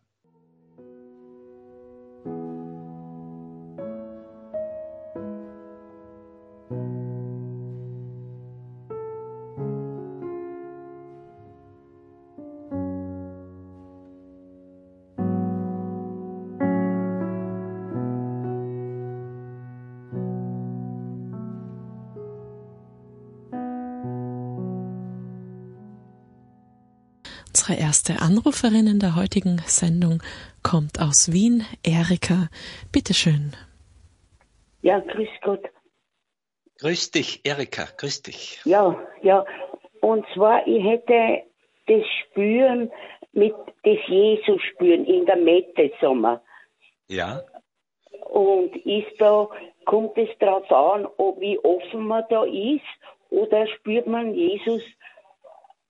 Unsere 27.57 27.81
erste 27.81 28.21
Anruferin 28.21 28.87
in 28.87 28.99
der 28.99 29.17
heutigen 29.17 29.63
Sendung 29.65 30.23
kommt 30.63 31.01
aus 31.01 31.33
Wien, 31.33 31.65
Erika. 31.83 32.51
Bitteschön. 32.93 33.57
Ja, 34.83 35.01
grüß 35.01 35.31
Gott. 35.41 35.65
Grüß 36.81 37.13
dich, 37.13 37.41
Erika, 37.47 37.87
grüß 37.97 38.21
dich. 38.25 38.61
Ja, 38.67 38.95
ja. 39.23 39.43
Und 40.03 40.27
zwar, 40.35 40.67
ich 40.67 40.85
hätte 40.85 41.45
das 41.87 42.03
Spüren 42.21 42.93
mit 43.33 43.55
das 43.85 43.97
Jesus 44.07 44.61
spüren 44.75 45.07
in 45.07 45.25
der 45.25 45.37
Mette 45.37 45.93
Sommer. 45.99 46.43
Ja. 47.09 47.41
Und 48.29 48.77
ist 48.85 49.19
da, 49.19 49.49
kommt 49.87 50.19
es 50.19 50.29
darauf 50.41 50.71
an, 50.71 51.09
ob 51.17 51.41
wie 51.41 51.59
offen 51.61 52.07
man 52.07 52.23
da 52.29 52.45
ist, 52.45 52.85
oder 53.31 53.67
spürt 53.69 54.07
man 54.07 54.35
Jesus 54.35 54.83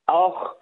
auch 0.07 0.55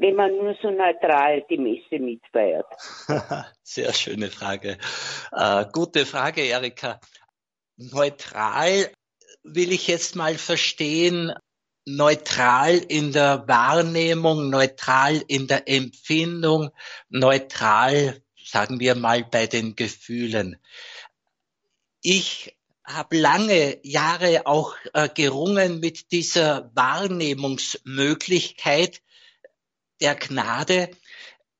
wenn 0.00 0.14
man 0.14 0.36
nur 0.36 0.56
so 0.62 0.70
neutral 0.70 1.44
die 1.50 1.58
Messe 1.58 1.98
mitfeiert? 1.98 2.66
Sehr 3.62 3.92
schöne 3.92 4.28
Frage. 4.28 4.78
Äh, 5.32 5.64
gute 5.72 6.06
Frage, 6.06 6.42
Erika. 6.42 7.00
Neutral 7.76 8.90
will 9.42 9.72
ich 9.72 9.88
jetzt 9.88 10.16
mal 10.16 10.36
verstehen, 10.36 11.32
neutral 11.84 12.76
in 12.76 13.12
der 13.12 13.46
Wahrnehmung, 13.48 14.50
neutral 14.50 15.22
in 15.26 15.46
der 15.46 15.66
Empfindung, 15.68 16.70
neutral, 17.08 18.20
sagen 18.44 18.78
wir 18.80 18.94
mal, 18.94 19.24
bei 19.24 19.46
den 19.46 19.74
Gefühlen. 19.74 20.58
Ich 22.02 22.54
habe 22.84 23.16
lange 23.18 23.78
Jahre 23.82 24.46
auch 24.46 24.76
äh, 24.92 25.08
gerungen 25.08 25.80
mit 25.80 26.12
dieser 26.12 26.70
Wahrnehmungsmöglichkeit 26.74 29.00
der 30.00 30.14
Gnade, 30.14 30.90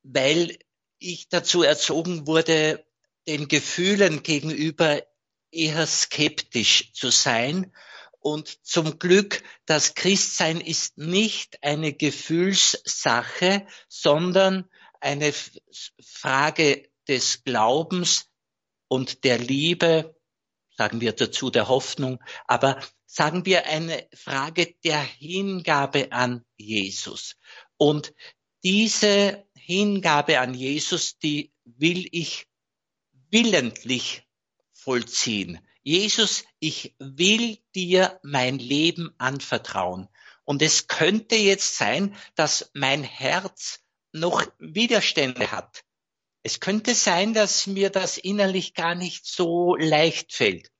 weil 0.02 0.58
ich 0.98 1.28
dazu 1.28 1.62
erzogen 1.62 2.26
wurde, 2.26 2.84
den 3.26 3.48
Gefühlen 3.48 4.22
gegenüber 4.22 5.02
eher 5.50 5.86
skeptisch 5.86 6.92
zu 6.92 7.10
sein 7.10 7.72
und 8.20 8.66
zum 8.66 8.98
Glück, 8.98 9.42
das 9.64 9.94
Christsein 9.94 10.60
ist 10.60 10.98
nicht 10.98 11.62
eine 11.62 11.92
Gefühlssache, 11.92 13.66
sondern 13.88 14.68
eine 15.00 15.32
Frage 16.00 16.90
des 17.06 17.44
Glaubens 17.44 18.26
und 18.88 19.24
der 19.24 19.38
Liebe, 19.38 20.16
sagen 20.76 21.00
wir 21.00 21.12
dazu 21.12 21.50
der 21.50 21.68
Hoffnung, 21.68 22.22
aber 22.46 22.80
sagen 23.06 23.46
wir 23.46 23.66
eine 23.66 24.08
Frage 24.14 24.74
der 24.84 25.00
Hingabe 25.00 26.12
an 26.12 26.44
Jesus. 26.56 27.36
Und 27.78 28.12
diese 28.62 29.46
Hingabe 29.56 30.40
an 30.40 30.52
Jesus, 30.52 31.18
die 31.18 31.52
will 31.64 32.06
ich 32.12 32.46
willentlich 33.30 34.24
vollziehen. 34.72 35.60
Jesus, 35.82 36.44
ich 36.58 36.94
will 36.98 37.58
dir 37.74 38.20
mein 38.22 38.58
Leben 38.58 39.14
anvertrauen. 39.18 40.08
Und 40.44 40.60
es 40.60 40.86
könnte 40.86 41.36
jetzt 41.36 41.76
sein, 41.76 42.16
dass 42.34 42.70
mein 42.74 43.04
Herz 43.04 43.80
noch 44.12 44.44
Widerstände 44.58 45.50
hat. 45.50 45.84
Es 46.42 46.60
könnte 46.60 46.94
sein, 46.94 47.34
dass 47.34 47.66
mir 47.66 47.90
das 47.90 48.16
innerlich 48.16 48.74
gar 48.74 48.94
nicht 48.94 49.26
so 49.26 49.76
leicht 49.76 50.32
fällt. 50.32 50.70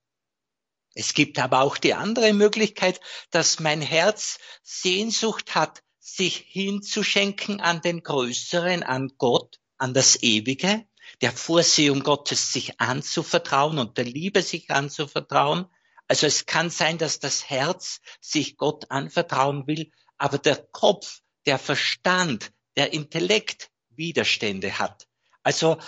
Es 0.95 1.15
gibt 1.15 1.39
aber 1.39 1.61
auch 1.61 1.77
die 1.77 1.95
andere 1.95 2.33
Möglichkeit, 2.33 3.01
dass 3.31 3.61
mein 3.61 3.83
Herz 3.83 4.39
Sehnsucht 4.63 5.55
hat, 5.55 5.83
sich 6.17 6.37
hinzuschenken 6.49 7.61
an 7.61 7.81
den 7.81 8.03
Größeren, 8.03 8.83
an 8.83 9.13
Gott, 9.19 9.59
an 9.77 9.95
das 9.95 10.23
Ewige 10.23 10.85
der 11.21 11.33
Vorsehung 11.33 12.03
Gottes 12.03 12.53
sich 12.53 12.81
anzuvertrauen 12.81 13.79
und 13.79 13.99
der 13.99 14.05
Liebe 14.05 14.43
sich 14.43 14.71
anzuvertrauen. 14.71 15.67
Also 16.07 16.27
es 16.27 16.47
kann 16.47 16.71
sein, 16.71 16.99
dass 16.99 17.19
das 17.19 17.51
Herz 17.51 18.01
sich 18.21 18.57
Gott 18.57 18.91
anvertrauen 18.91 19.67
will, 19.67 19.91
aber 20.17 20.39
der 20.39 20.57
Kopf, 20.57 21.21
der 21.47 21.59
Verstand, 21.59 22.53
der 22.77 22.93
Intellekt 22.93 23.71
Widerstände 23.91 24.79
hat. 24.79 25.09
Also 25.43 25.79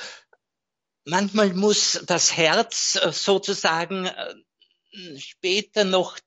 manchmal 1.04 1.54
muss 1.54 2.00
das 2.06 2.36
Herz 2.36 2.98
äh, 3.00 3.12
sozusagen 3.12 4.06
äh, 4.06 4.34
später 5.18 5.84
noch 5.84 6.18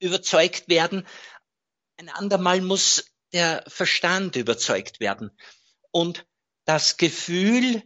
überzeugt 0.00 0.68
werden. 0.68 1.06
Ein 1.96 2.08
andermal 2.08 2.60
muss 2.60 3.04
der 3.32 3.64
Verstand 3.66 4.36
überzeugt 4.36 5.00
werden. 5.00 5.30
Und 5.90 6.26
das 6.64 6.96
Gefühl 6.96 7.82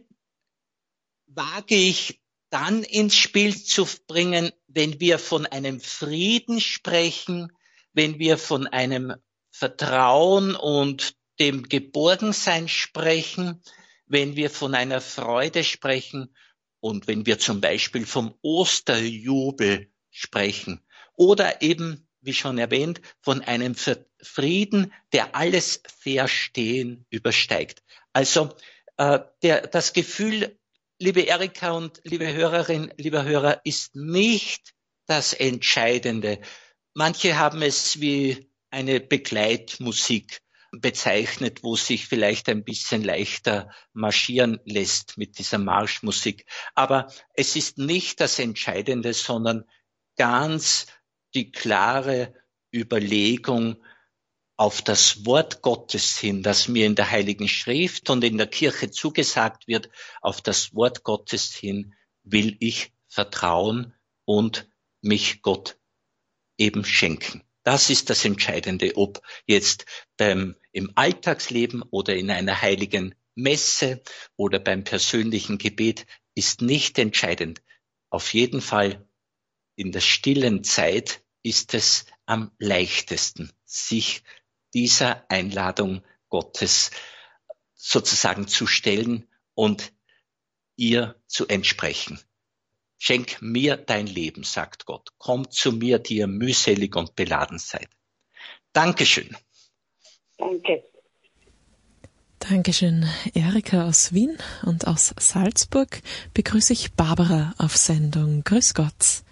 wage 1.27 1.75
ich 1.75 2.21
dann 2.49 2.83
ins 2.83 3.15
Spiel 3.15 3.57
zu 3.57 3.87
bringen, 4.07 4.51
wenn 4.67 4.99
wir 4.99 5.17
von 5.17 5.45
einem 5.45 5.79
Frieden 5.79 6.61
sprechen, 6.61 7.51
wenn 7.93 8.19
wir 8.19 8.37
von 8.37 8.67
einem 8.67 9.15
Vertrauen 9.49 10.55
und 10.55 11.15
dem 11.39 11.63
Geborgensein 11.63 12.67
sprechen, 12.67 13.63
wenn 14.05 14.35
wir 14.35 14.49
von 14.49 14.75
einer 14.75 15.01
Freude 15.01 15.63
sprechen 15.63 16.35
und 16.79 17.07
wenn 17.07 17.25
wir 17.25 17.39
zum 17.39 17.61
Beispiel 17.61 18.05
vom 18.05 18.37
Osterjubel 18.41 19.91
sprechen 20.11 20.85
oder 21.15 21.61
eben, 21.61 22.02
wie 22.23 22.33
schon 22.33 22.57
erwähnt, 22.57 23.01
von 23.21 23.41
einem 23.41 23.75
Frieden, 24.21 24.93
der 25.11 25.35
alles 25.35 25.81
Verstehen 25.99 27.05
übersteigt. 27.09 27.83
Also 28.13 28.49
äh, 28.97 29.19
der, 29.41 29.67
das 29.67 29.93
Gefühl 29.93 30.57
liebe 30.99 31.21
Erika 31.21 31.71
und 31.71 31.99
liebe 32.03 32.31
Hörerin, 32.33 32.93
lieber 32.97 33.23
Hörer, 33.25 33.61
ist 33.65 33.95
nicht 33.95 34.73
das 35.05 35.33
Entscheidende. 35.33 36.39
Manche 36.93 37.37
haben 37.37 37.61
es 37.61 37.99
wie 37.99 38.49
eine 38.69 38.99
Begleitmusik 38.99 40.41
bezeichnet, 40.71 41.61
wo 41.61 41.75
sich 41.75 42.07
vielleicht 42.07 42.49
ein 42.49 42.63
bisschen 42.63 43.03
leichter 43.03 43.69
marschieren 43.93 44.59
lässt 44.65 45.17
mit 45.17 45.37
dieser 45.37 45.59
Marschmusik. 45.59 46.45
Aber 46.73 47.11
es 47.33 47.55
ist 47.55 47.77
nicht 47.77 48.19
das 48.19 48.39
Entscheidende, 48.39 49.13
sondern 49.13 49.65
ganz 50.15 50.87
die 51.35 51.51
klare 51.51 52.33
Überlegung, 52.73 53.77
auf 54.55 54.81
das 54.81 55.25
Wort 55.25 55.61
Gottes 55.61 56.17
hin, 56.17 56.43
das 56.43 56.67
mir 56.67 56.85
in 56.85 56.95
der 56.95 57.09
Heiligen 57.09 57.47
Schrift 57.47 58.09
und 58.09 58.23
in 58.23 58.37
der 58.37 58.47
Kirche 58.47 58.91
zugesagt 58.91 59.67
wird, 59.67 59.89
auf 60.21 60.41
das 60.41 60.75
Wort 60.75 61.03
Gottes 61.03 61.53
hin 61.53 61.95
will 62.23 62.55
ich 62.59 62.93
vertrauen 63.07 63.93
und 64.25 64.69
mich 65.01 65.41
Gott 65.41 65.77
eben 66.57 66.85
schenken. 66.85 67.43
Das 67.63 67.89
ist 67.89 68.09
das 68.09 68.25
Entscheidende, 68.25 68.95
ob 68.95 69.21
jetzt 69.47 69.85
beim, 70.17 70.55
im 70.71 70.91
Alltagsleben 70.95 71.81
oder 71.81 72.15
in 72.15 72.29
einer 72.29 72.61
heiligen 72.61 73.15
Messe 73.35 74.01
oder 74.35 74.59
beim 74.59 74.83
persönlichen 74.83 75.57
Gebet 75.57 76.05
ist 76.35 76.61
nicht 76.61 76.99
entscheidend. 76.99 77.61
Auf 78.09 78.33
jeden 78.33 78.61
Fall 78.61 79.07
in 79.75 79.91
der 79.91 80.01
stillen 80.01 80.63
Zeit 80.63 81.21
ist 81.41 81.73
es 81.73 82.05
am 82.25 82.51
leichtesten, 82.57 83.51
sich 83.65 84.23
dieser 84.73 85.29
Einladung 85.29 86.03
Gottes 86.29 86.91
sozusagen 87.73 88.47
zu 88.47 88.65
stellen 88.65 89.27
und 89.53 89.93
ihr 90.75 91.15
zu 91.27 91.47
entsprechen. 91.47 92.19
Schenk 92.97 93.41
mir 93.41 93.75
dein 93.75 94.07
Leben, 94.07 94.43
sagt 94.43 94.85
Gott. 94.85 95.09
Komm 95.17 95.51
zu 95.51 95.73
mir, 95.73 95.99
die 95.99 96.17
ihr 96.17 96.27
mühselig 96.27 96.95
und 96.95 97.15
beladen 97.15 97.59
seid. 97.59 97.89
Dankeschön. 98.71 99.35
Danke. 100.37 100.83
Dankeschön, 102.39 103.07
Erika 103.33 103.87
aus 103.87 104.13
Wien 104.13 104.37
und 104.65 104.87
aus 104.87 105.13
Salzburg 105.17 106.01
begrüße 106.33 106.73
ich 106.73 106.93
Barbara 106.93 107.53
auf 107.57 107.77
Sendung. 107.77 108.43
Grüß 108.43 108.73
Gott. 108.73 109.23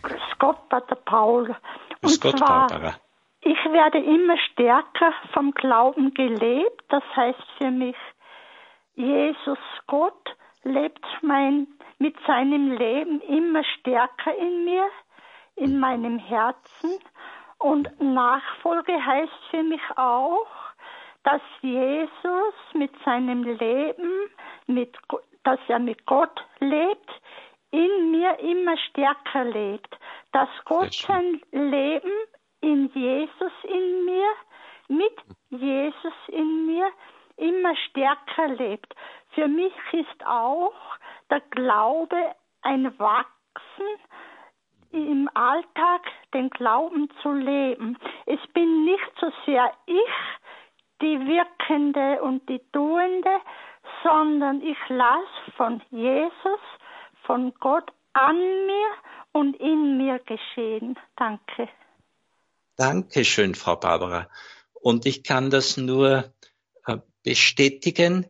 Gott, 0.42 0.70
Pater 0.70 0.96
Paul. 0.96 1.56
Grüß 2.02 2.18
und 2.18 2.22
Gott, 2.24 2.38
zwar, 2.40 2.68
Barbara. 2.68 2.96
Ich 3.42 3.64
werde 3.72 4.00
immer 4.00 4.36
stärker 4.52 5.14
vom 5.34 5.52
Glauben 5.52 6.16
gelebt. 6.16 6.84
Das 6.90 7.04
heißt 7.16 7.46
für 7.60 7.70
mich, 7.70 7.96
Jesus 8.96 9.60
Gott 9.86 10.36
lebt 10.64 11.06
mein, 11.22 11.68
mit 12.00 12.16
seinem 12.26 12.72
Leben 12.72 13.22
immer 13.22 13.64
stärker 13.64 14.36
in 14.36 14.66
mir, 14.66 14.88
in 15.58 15.80
meinem 15.80 16.18
Herzen. 16.18 17.00
Und 17.60 18.02
Nachfolge 18.02 18.94
heißt 18.94 19.46
für 19.52 19.62
mich 19.62 19.82
auch, 19.96 20.48
dass 21.24 21.42
Jesus 21.62 22.56
mit 22.74 22.92
seinem 23.06 23.44
Leben, 23.44 24.10
mit, 24.66 24.98
dass 25.44 25.60
er 25.68 25.78
mit 25.78 26.04
Gott 26.08 26.44
lebt, 26.60 27.12
in 27.72 28.12
mir 28.12 28.38
immer 28.40 28.78
stärker 28.90 29.46
lebt, 29.46 29.98
dass 30.32 30.50
Gott 30.66 30.94
sein 30.94 31.42
Leben 31.52 32.12
in 32.62 32.92
Jesus 32.94 33.52
in 33.64 34.06
mir, 34.06 34.34
mit 34.88 35.18
Jesus 35.50 36.14
in 36.28 36.66
mir 36.66 36.92
immer 37.38 37.76
stärker 37.90 38.50
lebt. 38.50 38.94
Für 39.34 39.48
mich 39.48 39.74
ist 39.94 40.26
auch 40.26 40.74
der 41.30 41.42
Glaube 41.52 42.36
ein 42.62 42.98
Wachsen 43.00 43.88
im 44.92 45.30
Alltag 45.34 46.02
den 46.34 46.50
Glauben 46.50 47.10
zu 47.22 47.32
leben. 47.32 47.98
Es 48.26 48.40
bin 48.54 48.86
nicht 48.86 49.12
so 49.20 49.32
sehr 49.46 49.72
ich, 49.86 49.96
die 51.02 51.26
Wirkende 51.26 52.22
und 52.22 52.48
die 52.48 52.62
Tuende, 52.72 53.40
sondern 54.04 54.62
ich 54.62 54.78
lasse 54.90 55.52
von 55.56 55.82
Jesus, 55.90 56.60
von 57.26 57.54
Gott 57.60 57.92
an 58.14 58.38
mir 58.38 58.88
und 59.32 59.56
in 59.60 59.98
mir 59.98 60.20
geschehen. 60.20 60.98
Danke. 61.16 61.70
Dankeschön, 62.76 63.56
Frau 63.56 63.76
Barbara. 63.76 64.30
Und 64.74 65.06
ich 65.06 65.24
kann 65.24 65.50
das 65.50 65.78
nur 65.78 66.34
äh, 66.86 66.98
bestätigen. 67.24 68.28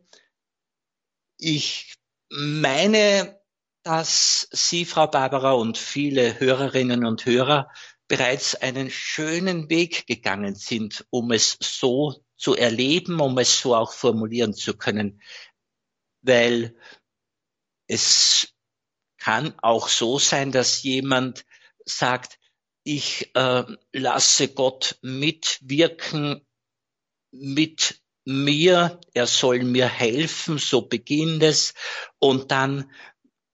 Ich 1.37 1.95
meine, 2.29 3.39
dass 3.83 4.47
Sie, 4.51 4.85
Frau 4.85 5.07
Barbara, 5.07 5.53
und 5.53 5.77
viele 5.77 6.39
Hörerinnen 6.39 7.05
und 7.05 7.25
Hörer 7.25 7.69
bereits 8.07 8.55
einen 8.55 8.89
schönen 8.89 9.69
Weg 9.69 10.05
gegangen 10.05 10.55
sind, 10.55 11.05
um 11.09 11.31
es 11.31 11.57
so 11.61 12.23
zu 12.35 12.55
erleben, 12.55 13.21
um 13.21 13.37
es 13.37 13.61
so 13.61 13.73
auch 13.75 13.93
formulieren 13.93 14.53
zu 14.53 14.75
können. 14.75 15.21
Weil 16.21 16.75
es 17.87 18.53
kann 19.21 19.53
auch 19.61 19.87
so 19.87 20.17
sein, 20.17 20.51
dass 20.51 20.81
jemand 20.81 21.45
sagt, 21.85 22.39
ich 22.83 23.29
äh, 23.35 23.63
lasse 23.93 24.47
Gott 24.47 24.97
mitwirken 25.03 26.41
mit 27.31 28.01
mir, 28.25 28.99
er 29.13 29.27
soll 29.27 29.63
mir 29.63 29.87
helfen, 29.87 30.57
so 30.57 30.81
beginnt 30.81 31.43
es. 31.43 31.75
Und 32.17 32.49
dann 32.49 32.91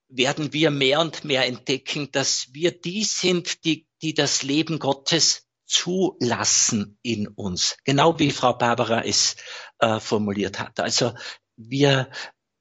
werden 0.08 0.54
wir 0.54 0.72
mehr 0.72 1.02
und 1.02 1.26
mehr 1.26 1.46
entdecken, 1.46 2.12
dass 2.14 2.54
wir 2.54 2.72
die 2.72 3.04
sind, 3.04 3.66
die, 3.66 3.88
die 4.02 4.14
das 4.14 4.44
Leben 4.44 4.80
Gottes 4.80 5.48
zulassen 5.66 6.98
in 7.02 7.28
uns. 7.28 7.76
Genau 7.84 8.18
wie 8.20 8.32
Frau 8.32 8.54
Barbara 8.54 9.04
es 9.04 9.36
äh, 9.80 10.00
formuliert 10.00 10.60
hat. 10.60 10.80
Also 10.80 11.14
wir 11.58 12.10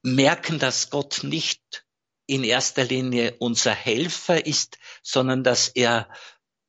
merken, 0.03 0.59
dass 0.59 0.89
Gott 0.89 1.23
nicht 1.23 1.86
in 2.27 2.43
erster 2.43 2.83
Linie 2.83 3.35
unser 3.39 3.73
Helfer 3.73 4.45
ist, 4.45 4.77
sondern 5.01 5.43
dass 5.43 5.69
er 5.69 6.09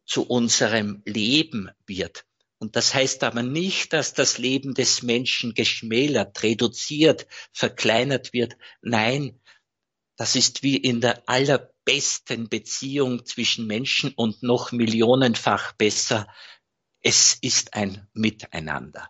zu 0.06 0.22
unserem 0.22 1.02
Leben 1.04 1.70
wird. 1.86 2.24
Und 2.58 2.74
das 2.74 2.94
heißt 2.94 3.22
aber 3.22 3.42
nicht, 3.42 3.92
dass 3.92 4.14
das 4.14 4.38
Leben 4.38 4.74
des 4.74 5.02
Menschen 5.02 5.54
geschmälert, 5.54 6.42
reduziert, 6.42 7.26
verkleinert 7.52 8.32
wird. 8.32 8.56
Nein, 8.80 9.40
das 10.16 10.34
ist 10.34 10.64
wie 10.64 10.76
in 10.76 11.00
der 11.00 11.28
allerbesten 11.28 12.48
Beziehung 12.48 13.24
zwischen 13.24 13.66
Menschen 13.66 14.12
und 14.14 14.42
noch 14.42 14.72
millionenfach 14.72 15.72
besser. 15.74 16.26
Es 17.00 17.38
ist 17.40 17.74
ein 17.74 18.08
Miteinander. 18.12 19.08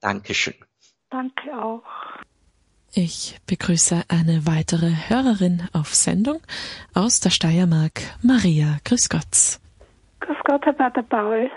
Dankeschön. 0.00 0.56
Danke 1.08 1.56
auch. 1.56 1.82
Ich 2.98 3.36
begrüße 3.46 4.04
eine 4.08 4.46
weitere 4.46 4.88
Hörerin 4.88 5.68
auf 5.74 5.88
Sendung 5.94 6.40
aus 6.94 7.20
der 7.20 7.28
Steiermark, 7.28 8.00
Maria. 8.22 8.78
Grüß 8.86 9.10
Gott. 9.10 9.60
Grüß 10.20 10.38
Gott, 10.44 10.64
Herr 10.64 10.72
Pater 10.72 11.02
Paul. 11.02 11.50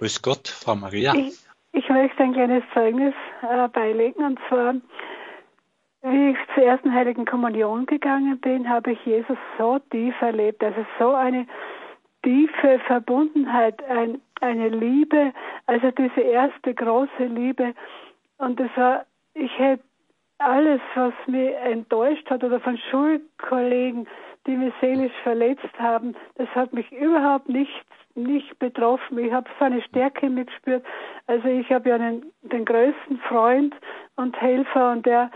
Grüß 0.00 0.20
Gott, 0.20 0.48
Frau 0.48 0.76
Maria. 0.76 1.14
Ich, 1.14 1.32
ich 1.72 1.88
möchte 1.88 2.22
ein 2.22 2.34
kleines 2.34 2.62
Zeugnis 2.74 3.14
äh, 3.40 3.68
beilegen. 3.68 4.22
Und 4.22 4.38
zwar, 4.50 4.74
wie 6.02 6.32
ich 6.32 6.36
zur 6.54 6.64
ersten 6.64 6.92
Heiligen 6.92 7.24
Kommunion 7.24 7.86
gegangen 7.86 8.38
bin, 8.40 8.68
habe 8.68 8.92
ich 8.92 9.02
Jesus 9.06 9.38
so 9.56 9.78
tief 9.90 10.20
erlebt. 10.20 10.62
Also 10.62 10.84
so 10.98 11.14
eine 11.14 11.46
tiefe 12.22 12.78
Verbundenheit, 12.86 13.82
ein, 13.84 14.20
eine 14.42 14.68
Liebe, 14.68 15.32
also 15.64 15.90
diese 15.90 16.20
erste 16.20 16.74
große 16.74 17.24
Liebe. 17.24 17.74
Und 18.36 18.60
das 18.60 18.68
war, 18.76 19.06
ich 19.32 19.58
hätte 19.58 19.84
alles, 20.44 20.80
was 20.94 21.14
mich 21.26 21.54
enttäuscht 21.64 22.28
hat 22.30 22.44
oder 22.44 22.60
von 22.60 22.78
Schulkollegen, 22.90 24.06
die 24.46 24.56
mich 24.56 24.74
seelisch 24.80 25.12
verletzt 25.22 25.78
haben, 25.78 26.14
das 26.36 26.48
hat 26.54 26.72
mich 26.72 26.90
überhaupt 26.92 27.48
nicht 27.48 27.84
nicht 28.14 28.58
betroffen. 28.58 29.18
Ich 29.18 29.32
habe 29.32 29.48
so 29.58 29.64
eine 29.64 29.82
Stärke 29.82 30.28
mitgespürt. 30.28 30.84
Also 31.26 31.48
ich 31.48 31.70
habe 31.70 31.88
ja 31.88 31.94
einen, 31.94 32.26
den 32.42 32.64
größten 32.64 33.18
Freund 33.28 33.74
und 34.16 34.38
Helfer 34.40 34.92
und 34.92 35.06
der, 35.06 35.30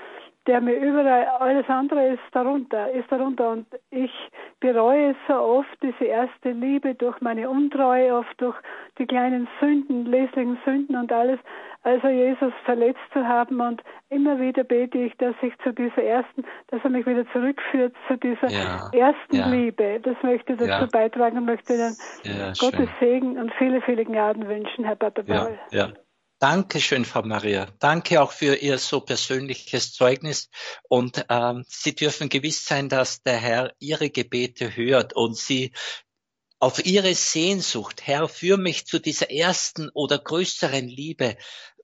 der 0.47 0.61
mir 0.61 0.77
überall, 0.77 1.27
alles 1.41 1.69
andere 1.69 2.09
ist 2.09 2.23
darunter, 2.33 2.91
ist 2.93 3.11
darunter. 3.11 3.51
Und 3.51 3.67
ich 3.91 4.13
bereue 4.61 5.15
so 5.27 5.35
oft 5.35 5.83
diese 5.83 6.05
erste 6.05 6.51
Liebe 6.51 6.95
durch 6.95 7.21
meine 7.21 7.49
Untreue, 7.51 8.15
oft 8.15 8.41
durch 8.41 8.57
die 8.99 9.07
kleinen 9.07 9.49
Sünden, 9.61 10.07
leslichen 10.07 10.59
Sünden 10.65 10.97
und 10.97 11.13
alles 11.13 11.39
also 11.87 12.09
Jesus 12.09 12.53
verletzt 12.65 12.99
zu 13.13 13.25
haben 13.25 13.61
und 13.61 13.81
immer 14.09 14.41
wieder 14.41 14.65
bete 14.65 14.99
ich, 14.99 15.17
dass 15.19 15.37
ich 15.41 15.57
zu 15.63 15.73
dieser 15.73 16.03
ersten, 16.03 16.43
dass 16.67 16.81
er 16.83 16.91
mich 16.91 17.07
wieder 17.07 17.25
zurückführt 17.31 17.95
zu 18.09 18.17
dieser 18.17 18.51
ja, 18.51 18.91
ersten 18.93 19.37
ja. 19.37 19.47
Liebe. 19.47 20.01
Das 20.03 20.17
möchte 20.25 20.55
ich 20.55 20.59
dazu 20.59 20.69
ja. 20.69 20.89
beitragen 20.91 21.39
und 21.39 21.45
möchte 21.45 21.79
dann 21.79 21.95
Gottes 22.59 22.89
Segen 22.99 23.39
und 23.39 23.53
viele, 23.55 23.81
viele 23.83 24.05
Gnaden 24.05 24.49
wünschen, 24.49 24.85
Herr 24.85 24.97
Pater 24.97 25.23
Paul. 25.23 25.57
Ja. 25.71 25.91
Dankeschön, 26.39 27.07
Frau 27.07 27.23
Maria. 27.23 27.73
Danke 27.79 28.21
auch 28.21 28.31
für 28.31 28.57
Ihr 28.57 28.79
so 28.79 29.01
persönliches 29.01 29.95
Zeugnis. 29.95 30.51
Und 30.89 31.25
ähm, 31.31 31.65
Sie 31.67 31.95
dürfen 31.95 32.29
gewiss 32.29 32.67
sein, 32.67 32.91
dass 32.91 33.23
der 33.23 33.39
Herr 33.39 33.75
Ihre 33.79 34.11
Gebete 34.11 34.77
hört 34.77 35.15
und 35.15 35.37
Sie 35.37 35.73
auf 36.59 36.85
Ihre 36.85 37.15
Sehnsucht, 37.15 38.07
Herr, 38.07 38.29
führ 38.29 38.59
mich 38.59 38.87
zu 38.87 38.99
dieser 38.99 39.31
ersten 39.31 39.89
oder 39.91 40.19
größeren 40.19 40.89
Liebe, 40.89 41.39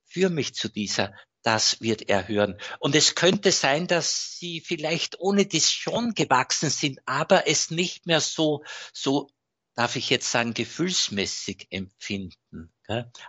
führ 0.05 0.29
mich 0.29 0.55
zu 0.55 0.69
dieser, 0.69 1.15
das 1.43 1.81
wird 1.81 2.09
er 2.09 2.29
hören. 2.29 2.59
Und 2.79 2.95
es 2.95 3.15
könnte 3.15 3.53
sein, 3.53 3.87
dass 3.87 4.39
sie 4.39 4.61
vielleicht 4.61 5.19
ohne 5.19 5.47
dies 5.47 5.71
schon 5.71 6.15
gewachsen 6.15 6.71
sind, 6.71 7.01
aber 7.07 7.49
es 7.49 7.71
nicht 7.71 8.07
mehr 8.07 8.21
so, 8.21 8.65
so, 8.93 9.29
darf 9.75 9.97
ich 9.97 10.11
jetzt 10.11 10.31
sagen, 10.31 10.55
gefühlsmäßig 10.55 11.69
empfinden. 11.71 12.73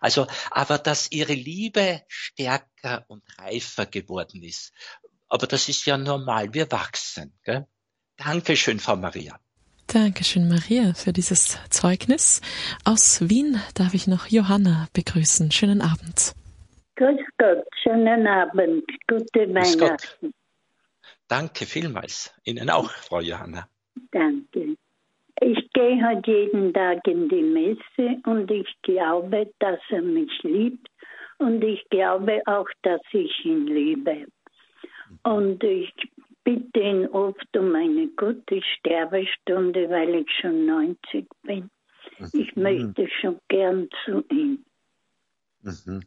Also, 0.01 0.27
aber 0.51 0.77
dass 0.77 1.11
ihre 1.11 1.33
Liebe 1.33 2.01
stärker 2.07 3.05
und 3.07 3.23
reifer 3.37 3.85
geworden 3.85 4.43
ist. 4.43 4.73
Aber 5.29 5.47
das 5.47 5.69
ist 5.69 5.85
ja 5.85 5.97
normal, 5.97 6.53
wir 6.53 6.71
wachsen. 6.71 7.33
Gell? 7.43 7.65
Dankeschön, 8.17 8.79
Frau 8.79 8.95
Maria. 8.95 9.39
Dankeschön, 9.87 10.47
Maria, 10.47 10.93
für 10.93 11.13
dieses 11.13 11.57
Zeugnis. 11.69 12.41
Aus 12.85 13.29
Wien 13.29 13.61
darf 13.75 13.93
ich 13.93 14.07
noch 14.07 14.27
Johanna 14.27 14.87
begrüßen. 14.93 15.51
Schönen 15.51 15.81
Abend. 15.81 16.33
Grüß 16.95 17.19
Gott, 17.37 17.65
schönen 17.81 18.27
Abend, 18.27 18.85
gute 19.07 19.53
Weihnachten. 19.53 20.31
Danke 21.27 21.65
vielmals. 21.65 22.31
Ihnen 22.43 22.69
auch, 22.69 22.91
Frau 22.91 23.19
Johanna. 23.19 23.67
Danke. 24.11 24.75
Ich 25.45 25.69
gehe 25.73 26.01
heute 26.07 26.31
jeden 26.31 26.73
Tag 26.73 27.05
in 27.05 27.27
die 27.27 27.41
Messe 27.41 28.21
und 28.25 28.49
ich 28.49 28.67
glaube, 28.81 29.51
dass 29.59 29.79
er 29.89 30.01
mich 30.01 30.31
liebt 30.43 30.87
und 31.37 31.61
ich 31.61 31.83
glaube 31.89 32.41
auch, 32.45 32.67
dass 32.83 33.01
ich 33.11 33.43
ihn 33.43 33.67
liebe. 33.67 34.27
Und 35.23 35.61
ich 35.63 35.93
bitte 36.45 36.79
ihn 36.79 37.07
oft 37.07 37.57
um 37.57 37.75
eine 37.75 38.07
gute 38.15 38.61
Sterbestunde, 38.61 39.89
weil 39.89 40.15
ich 40.15 40.27
schon 40.39 40.65
90 40.65 41.27
bin. 41.41 41.69
Ich 42.31 42.55
mhm. 42.55 42.63
möchte 42.63 43.09
schon 43.19 43.39
gern 43.49 43.89
zu 44.05 44.23
ihm. 44.31 44.63
Mhm. 45.61 46.03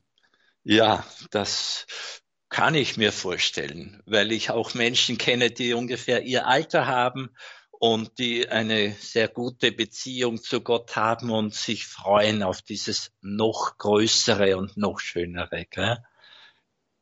Ja, 0.65 1.05
das 1.31 2.23
kann 2.49 2.75
ich 2.75 2.97
mir 2.97 3.13
vorstellen, 3.13 4.03
weil 4.07 4.33
ich 4.33 4.51
auch 4.51 4.73
Menschen 4.73 5.19
kenne, 5.19 5.51
die 5.51 5.75
ungefähr 5.75 6.23
ihr 6.23 6.47
Alter 6.47 6.87
haben 6.87 7.31
und 7.79 8.19
die 8.19 8.49
eine 8.49 8.93
sehr 8.93 9.29
gute 9.29 9.73
Beziehung 9.73 10.43
zu 10.43 10.61
Gott 10.61 10.97
haben 10.97 11.31
und 11.31 11.55
sich 11.55 11.87
freuen 11.87 12.43
auf 12.43 12.63
dieses 12.63 13.13
noch 13.21 13.79
größere 13.79 14.57
und 14.57 14.77
noch 14.77 15.01
schönere. 15.01 15.67
Gell? 15.71 15.99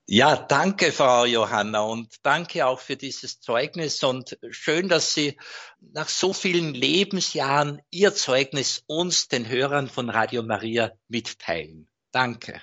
Ja, 0.07 0.37
danke, 0.37 0.93
Frau 0.93 1.25
Johanna, 1.25 1.81
und 1.81 2.17
danke 2.23 2.67
auch 2.67 2.79
für 2.79 2.97
dieses 2.97 3.41
Zeugnis 3.41 4.05
und 4.05 4.37
schön, 4.51 4.91
dass 4.91 5.15
Sie 5.15 5.39
nach 5.81 6.11
so 6.11 6.35
vielen 6.35 6.75
Lebensjahren 6.75 7.81
Ihr 7.91 8.15
Zeugnis 8.15 8.85
uns, 8.87 9.29
den 9.29 9.49
Hörern 9.49 9.89
von 9.89 10.11
Radio 10.11 10.43
Maria, 10.43 10.93
mitteilen. 11.09 11.89
Danke. 12.13 12.61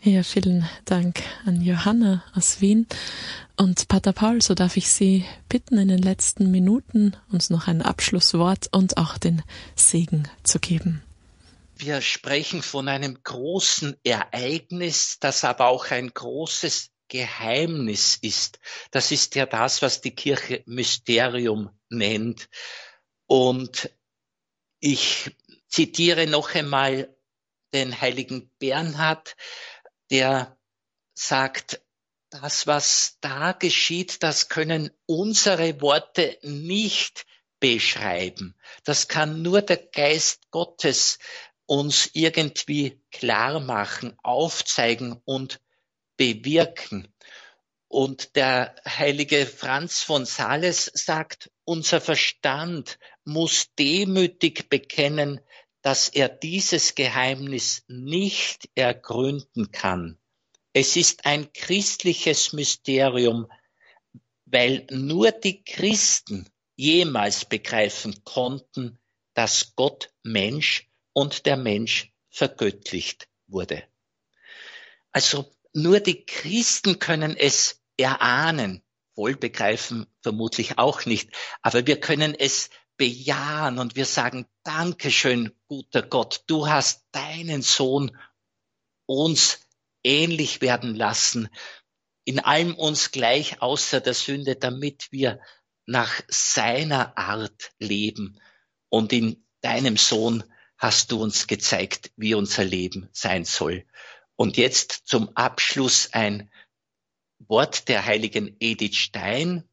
Ja, 0.00 0.22
vielen 0.22 0.68
Dank 0.84 1.22
an 1.44 1.60
Johanna 1.60 2.22
aus 2.32 2.60
Wien. 2.60 2.86
Und 3.58 3.88
Pater 3.88 4.12
Paul, 4.12 4.40
so 4.40 4.54
darf 4.54 4.76
ich 4.76 4.88
Sie 4.88 5.24
bitten, 5.48 5.78
in 5.78 5.88
den 5.88 5.98
letzten 5.98 6.52
Minuten 6.52 7.16
uns 7.32 7.50
noch 7.50 7.66
ein 7.66 7.82
Abschlusswort 7.82 8.68
und 8.70 8.96
auch 8.98 9.18
den 9.18 9.42
Segen 9.74 10.28
zu 10.44 10.60
geben. 10.60 11.02
Wir 11.74 12.00
sprechen 12.00 12.62
von 12.62 12.86
einem 12.86 13.20
großen 13.20 13.96
Ereignis, 14.04 15.18
das 15.18 15.42
aber 15.42 15.66
auch 15.66 15.90
ein 15.90 16.14
großes 16.14 16.90
Geheimnis 17.08 18.16
ist. 18.22 18.60
Das 18.92 19.10
ist 19.10 19.34
ja 19.34 19.44
das, 19.44 19.82
was 19.82 20.02
die 20.02 20.14
Kirche 20.14 20.62
Mysterium 20.66 21.70
nennt. 21.88 22.48
Und 23.26 23.90
ich 24.78 25.32
zitiere 25.66 26.28
noch 26.28 26.54
einmal 26.54 27.12
den 27.74 28.00
heiligen 28.00 28.52
Bernhard, 28.60 29.34
der 30.12 30.56
sagt, 31.14 31.80
das, 32.30 32.66
was 32.66 33.18
da 33.20 33.52
geschieht, 33.52 34.22
das 34.22 34.48
können 34.48 34.90
unsere 35.06 35.80
Worte 35.80 36.38
nicht 36.42 37.26
beschreiben. 37.60 38.54
Das 38.84 39.08
kann 39.08 39.42
nur 39.42 39.62
der 39.62 39.78
Geist 39.78 40.50
Gottes 40.50 41.18
uns 41.66 42.10
irgendwie 42.14 43.02
klar 43.10 43.60
machen, 43.60 44.16
aufzeigen 44.22 45.20
und 45.24 45.60
bewirken. 46.16 47.12
Und 47.88 48.36
der 48.36 48.74
heilige 48.86 49.46
Franz 49.46 50.02
von 50.02 50.26
Sales 50.26 50.90
sagt, 50.94 51.50
unser 51.64 52.00
Verstand 52.00 52.98
muss 53.24 53.74
demütig 53.78 54.68
bekennen, 54.68 55.40
dass 55.80 56.08
er 56.08 56.28
dieses 56.28 56.94
Geheimnis 56.94 57.84
nicht 57.88 58.68
ergründen 58.74 59.70
kann. 59.70 60.18
Es 60.72 60.96
ist 60.96 61.24
ein 61.24 61.52
christliches 61.52 62.52
Mysterium, 62.52 63.50
weil 64.44 64.86
nur 64.90 65.32
die 65.32 65.64
Christen 65.64 66.48
jemals 66.76 67.44
begreifen 67.44 68.22
konnten, 68.24 68.98
dass 69.34 69.74
Gott 69.76 70.12
Mensch 70.22 70.88
und 71.12 71.46
der 71.46 71.56
Mensch 71.56 72.12
vergöttlicht 72.30 73.28
wurde. 73.46 73.82
Also 75.10 75.50
nur 75.72 76.00
die 76.00 76.24
Christen 76.24 76.98
können 76.98 77.36
es 77.36 77.82
erahnen, 77.96 78.82
wohl 79.14 79.36
begreifen 79.36 80.06
vermutlich 80.22 80.78
auch 80.78 81.04
nicht, 81.04 81.30
aber 81.62 81.86
wir 81.86 81.98
können 81.98 82.34
es 82.34 82.70
bejahen 82.96 83.78
und 83.78 83.96
wir 83.96 84.06
sagen, 84.06 84.46
Dankeschön, 84.64 85.52
guter 85.66 86.02
Gott, 86.02 86.44
du 86.46 86.68
hast 86.68 87.06
deinen 87.12 87.62
Sohn 87.62 88.16
uns 89.06 89.67
ähnlich 90.08 90.62
werden 90.62 90.94
lassen, 90.94 91.48
in 92.24 92.40
allem 92.40 92.74
uns 92.74 93.12
gleich 93.12 93.60
außer 93.60 94.00
der 94.00 94.14
Sünde, 94.14 94.56
damit 94.56 95.12
wir 95.12 95.40
nach 95.86 96.20
seiner 96.28 97.16
Art 97.16 97.72
leben. 97.78 98.40
Und 98.88 99.12
in 99.12 99.44
deinem 99.60 99.96
Sohn 99.96 100.44
hast 100.78 101.12
du 101.12 101.22
uns 101.22 101.46
gezeigt, 101.46 102.10
wie 102.16 102.34
unser 102.34 102.64
Leben 102.64 103.08
sein 103.12 103.44
soll. 103.44 103.86
Und 104.36 104.56
jetzt 104.56 105.02
zum 105.04 105.36
Abschluss 105.36 106.12
ein 106.12 106.50
Wort 107.38 107.88
der 107.88 108.04
heiligen 108.04 108.56
Edith 108.60 108.96
Stein, 108.96 109.68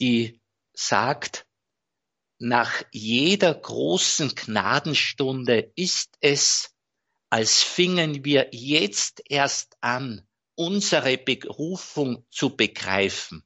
die 0.00 0.40
sagt, 0.74 1.46
nach 2.38 2.82
jeder 2.92 3.54
großen 3.54 4.34
Gnadenstunde 4.34 5.72
ist 5.74 6.16
es, 6.20 6.74
als 7.30 7.62
fingen 7.62 8.24
wir 8.24 8.48
jetzt 8.52 9.22
erst 9.28 9.76
an, 9.80 10.26
unsere 10.54 11.18
Berufung 11.18 12.26
zu 12.30 12.56
begreifen. 12.56 13.44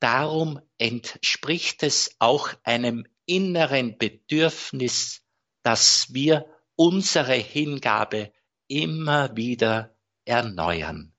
Darum 0.00 0.60
entspricht 0.78 1.82
es 1.82 2.16
auch 2.18 2.52
einem 2.64 3.06
inneren 3.26 3.96
Bedürfnis, 3.96 5.22
dass 5.62 6.12
wir 6.12 6.46
unsere 6.76 7.34
Hingabe 7.34 8.32
immer 8.66 9.36
wieder 9.36 9.96
erneuern. 10.24 11.14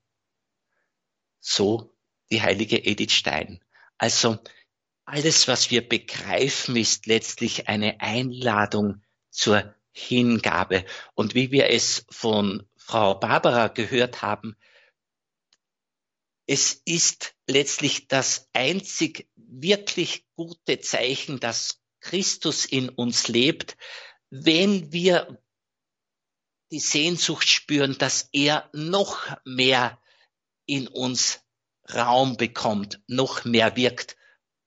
So 1.40 1.96
die 2.32 2.42
heilige 2.42 2.86
Edith 2.86 3.14
Stein. 3.14 3.64
Also 3.98 4.40
alles, 5.06 5.48
was 5.48 5.72
wir 5.72 5.88
begreifen, 5.88 6.76
ist 6.76 7.06
letztlich 7.06 7.68
eine 7.68 8.02
Einladung 8.02 9.04
zur 9.30 9.74
Hingabe. 9.96 10.86
Und 11.14 11.36
wie 11.36 11.52
wir 11.52 11.70
es 11.70 12.06
von 12.10 12.68
Frau 12.76 13.16
Barbara 13.16 13.70
gehört 13.70 14.22
haben, 14.22 14.58
es 16.48 16.82
ist 16.86 17.34
letztlich 17.48 18.08
das 18.08 18.50
einzig 18.54 19.28
wirklich 19.36 20.28
gute 20.36 20.80
Zeichen, 20.80 21.40
dass 21.40 21.82
Christus 22.02 22.66
in 22.66 22.90
uns 22.90 23.30
lebt, 23.30 23.78
wenn 24.30 24.92
wir 24.92 25.42
die 26.72 26.80
Sehnsucht 26.80 27.48
spüren, 27.48 27.98
dass 27.98 28.30
er 28.34 28.70
noch 28.74 29.36
mehr 29.46 30.00
in 30.66 30.88
uns 30.88 31.42
Raum 31.92 32.36
bekommt, 32.38 33.02
noch 33.08 33.46
mehr 33.46 33.76
wirkt 33.76 34.18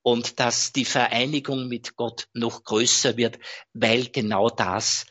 und 0.08 0.40
dass 0.40 0.72
die 0.72 0.86
Vereinigung 0.86 1.68
mit 1.68 1.94
Gott 1.94 2.28
noch 2.32 2.64
größer 2.64 3.18
wird, 3.18 3.38
weil 3.74 4.06
genau 4.06 4.48
das 4.48 5.04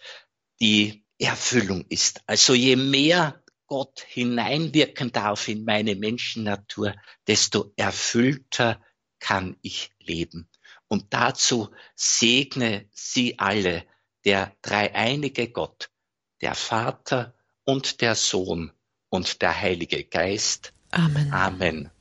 die 0.59 1.05
Erfüllung 1.19 1.85
ist. 1.87 2.21
Also 2.25 2.55
je 2.55 2.75
mehr 2.75 3.43
Gott 3.67 4.03
hineinwirken 4.07 5.11
darf 5.11 5.49
in 5.49 5.65
meine 5.65 5.95
Menschennatur, 5.95 6.95
desto 7.27 7.73
erfüllter 7.75 8.81
kann 9.19 9.55
ich 9.61 9.91
leben. 9.99 10.49
Und 10.87 11.13
dazu 11.13 11.69
segne 11.93 12.89
Sie 12.91 13.37
alle 13.37 13.85
der 14.25 14.55
dreieinige 14.63 15.51
Gott, 15.51 15.91
der 16.41 16.55
Vater 16.55 17.35
und 17.65 18.01
der 18.01 18.15
Sohn 18.15 18.71
und 19.09 19.43
der 19.43 19.61
Heilige 19.61 20.05
Geist. 20.05 20.73
Amen. 20.89 21.31
Amen. 21.31 21.91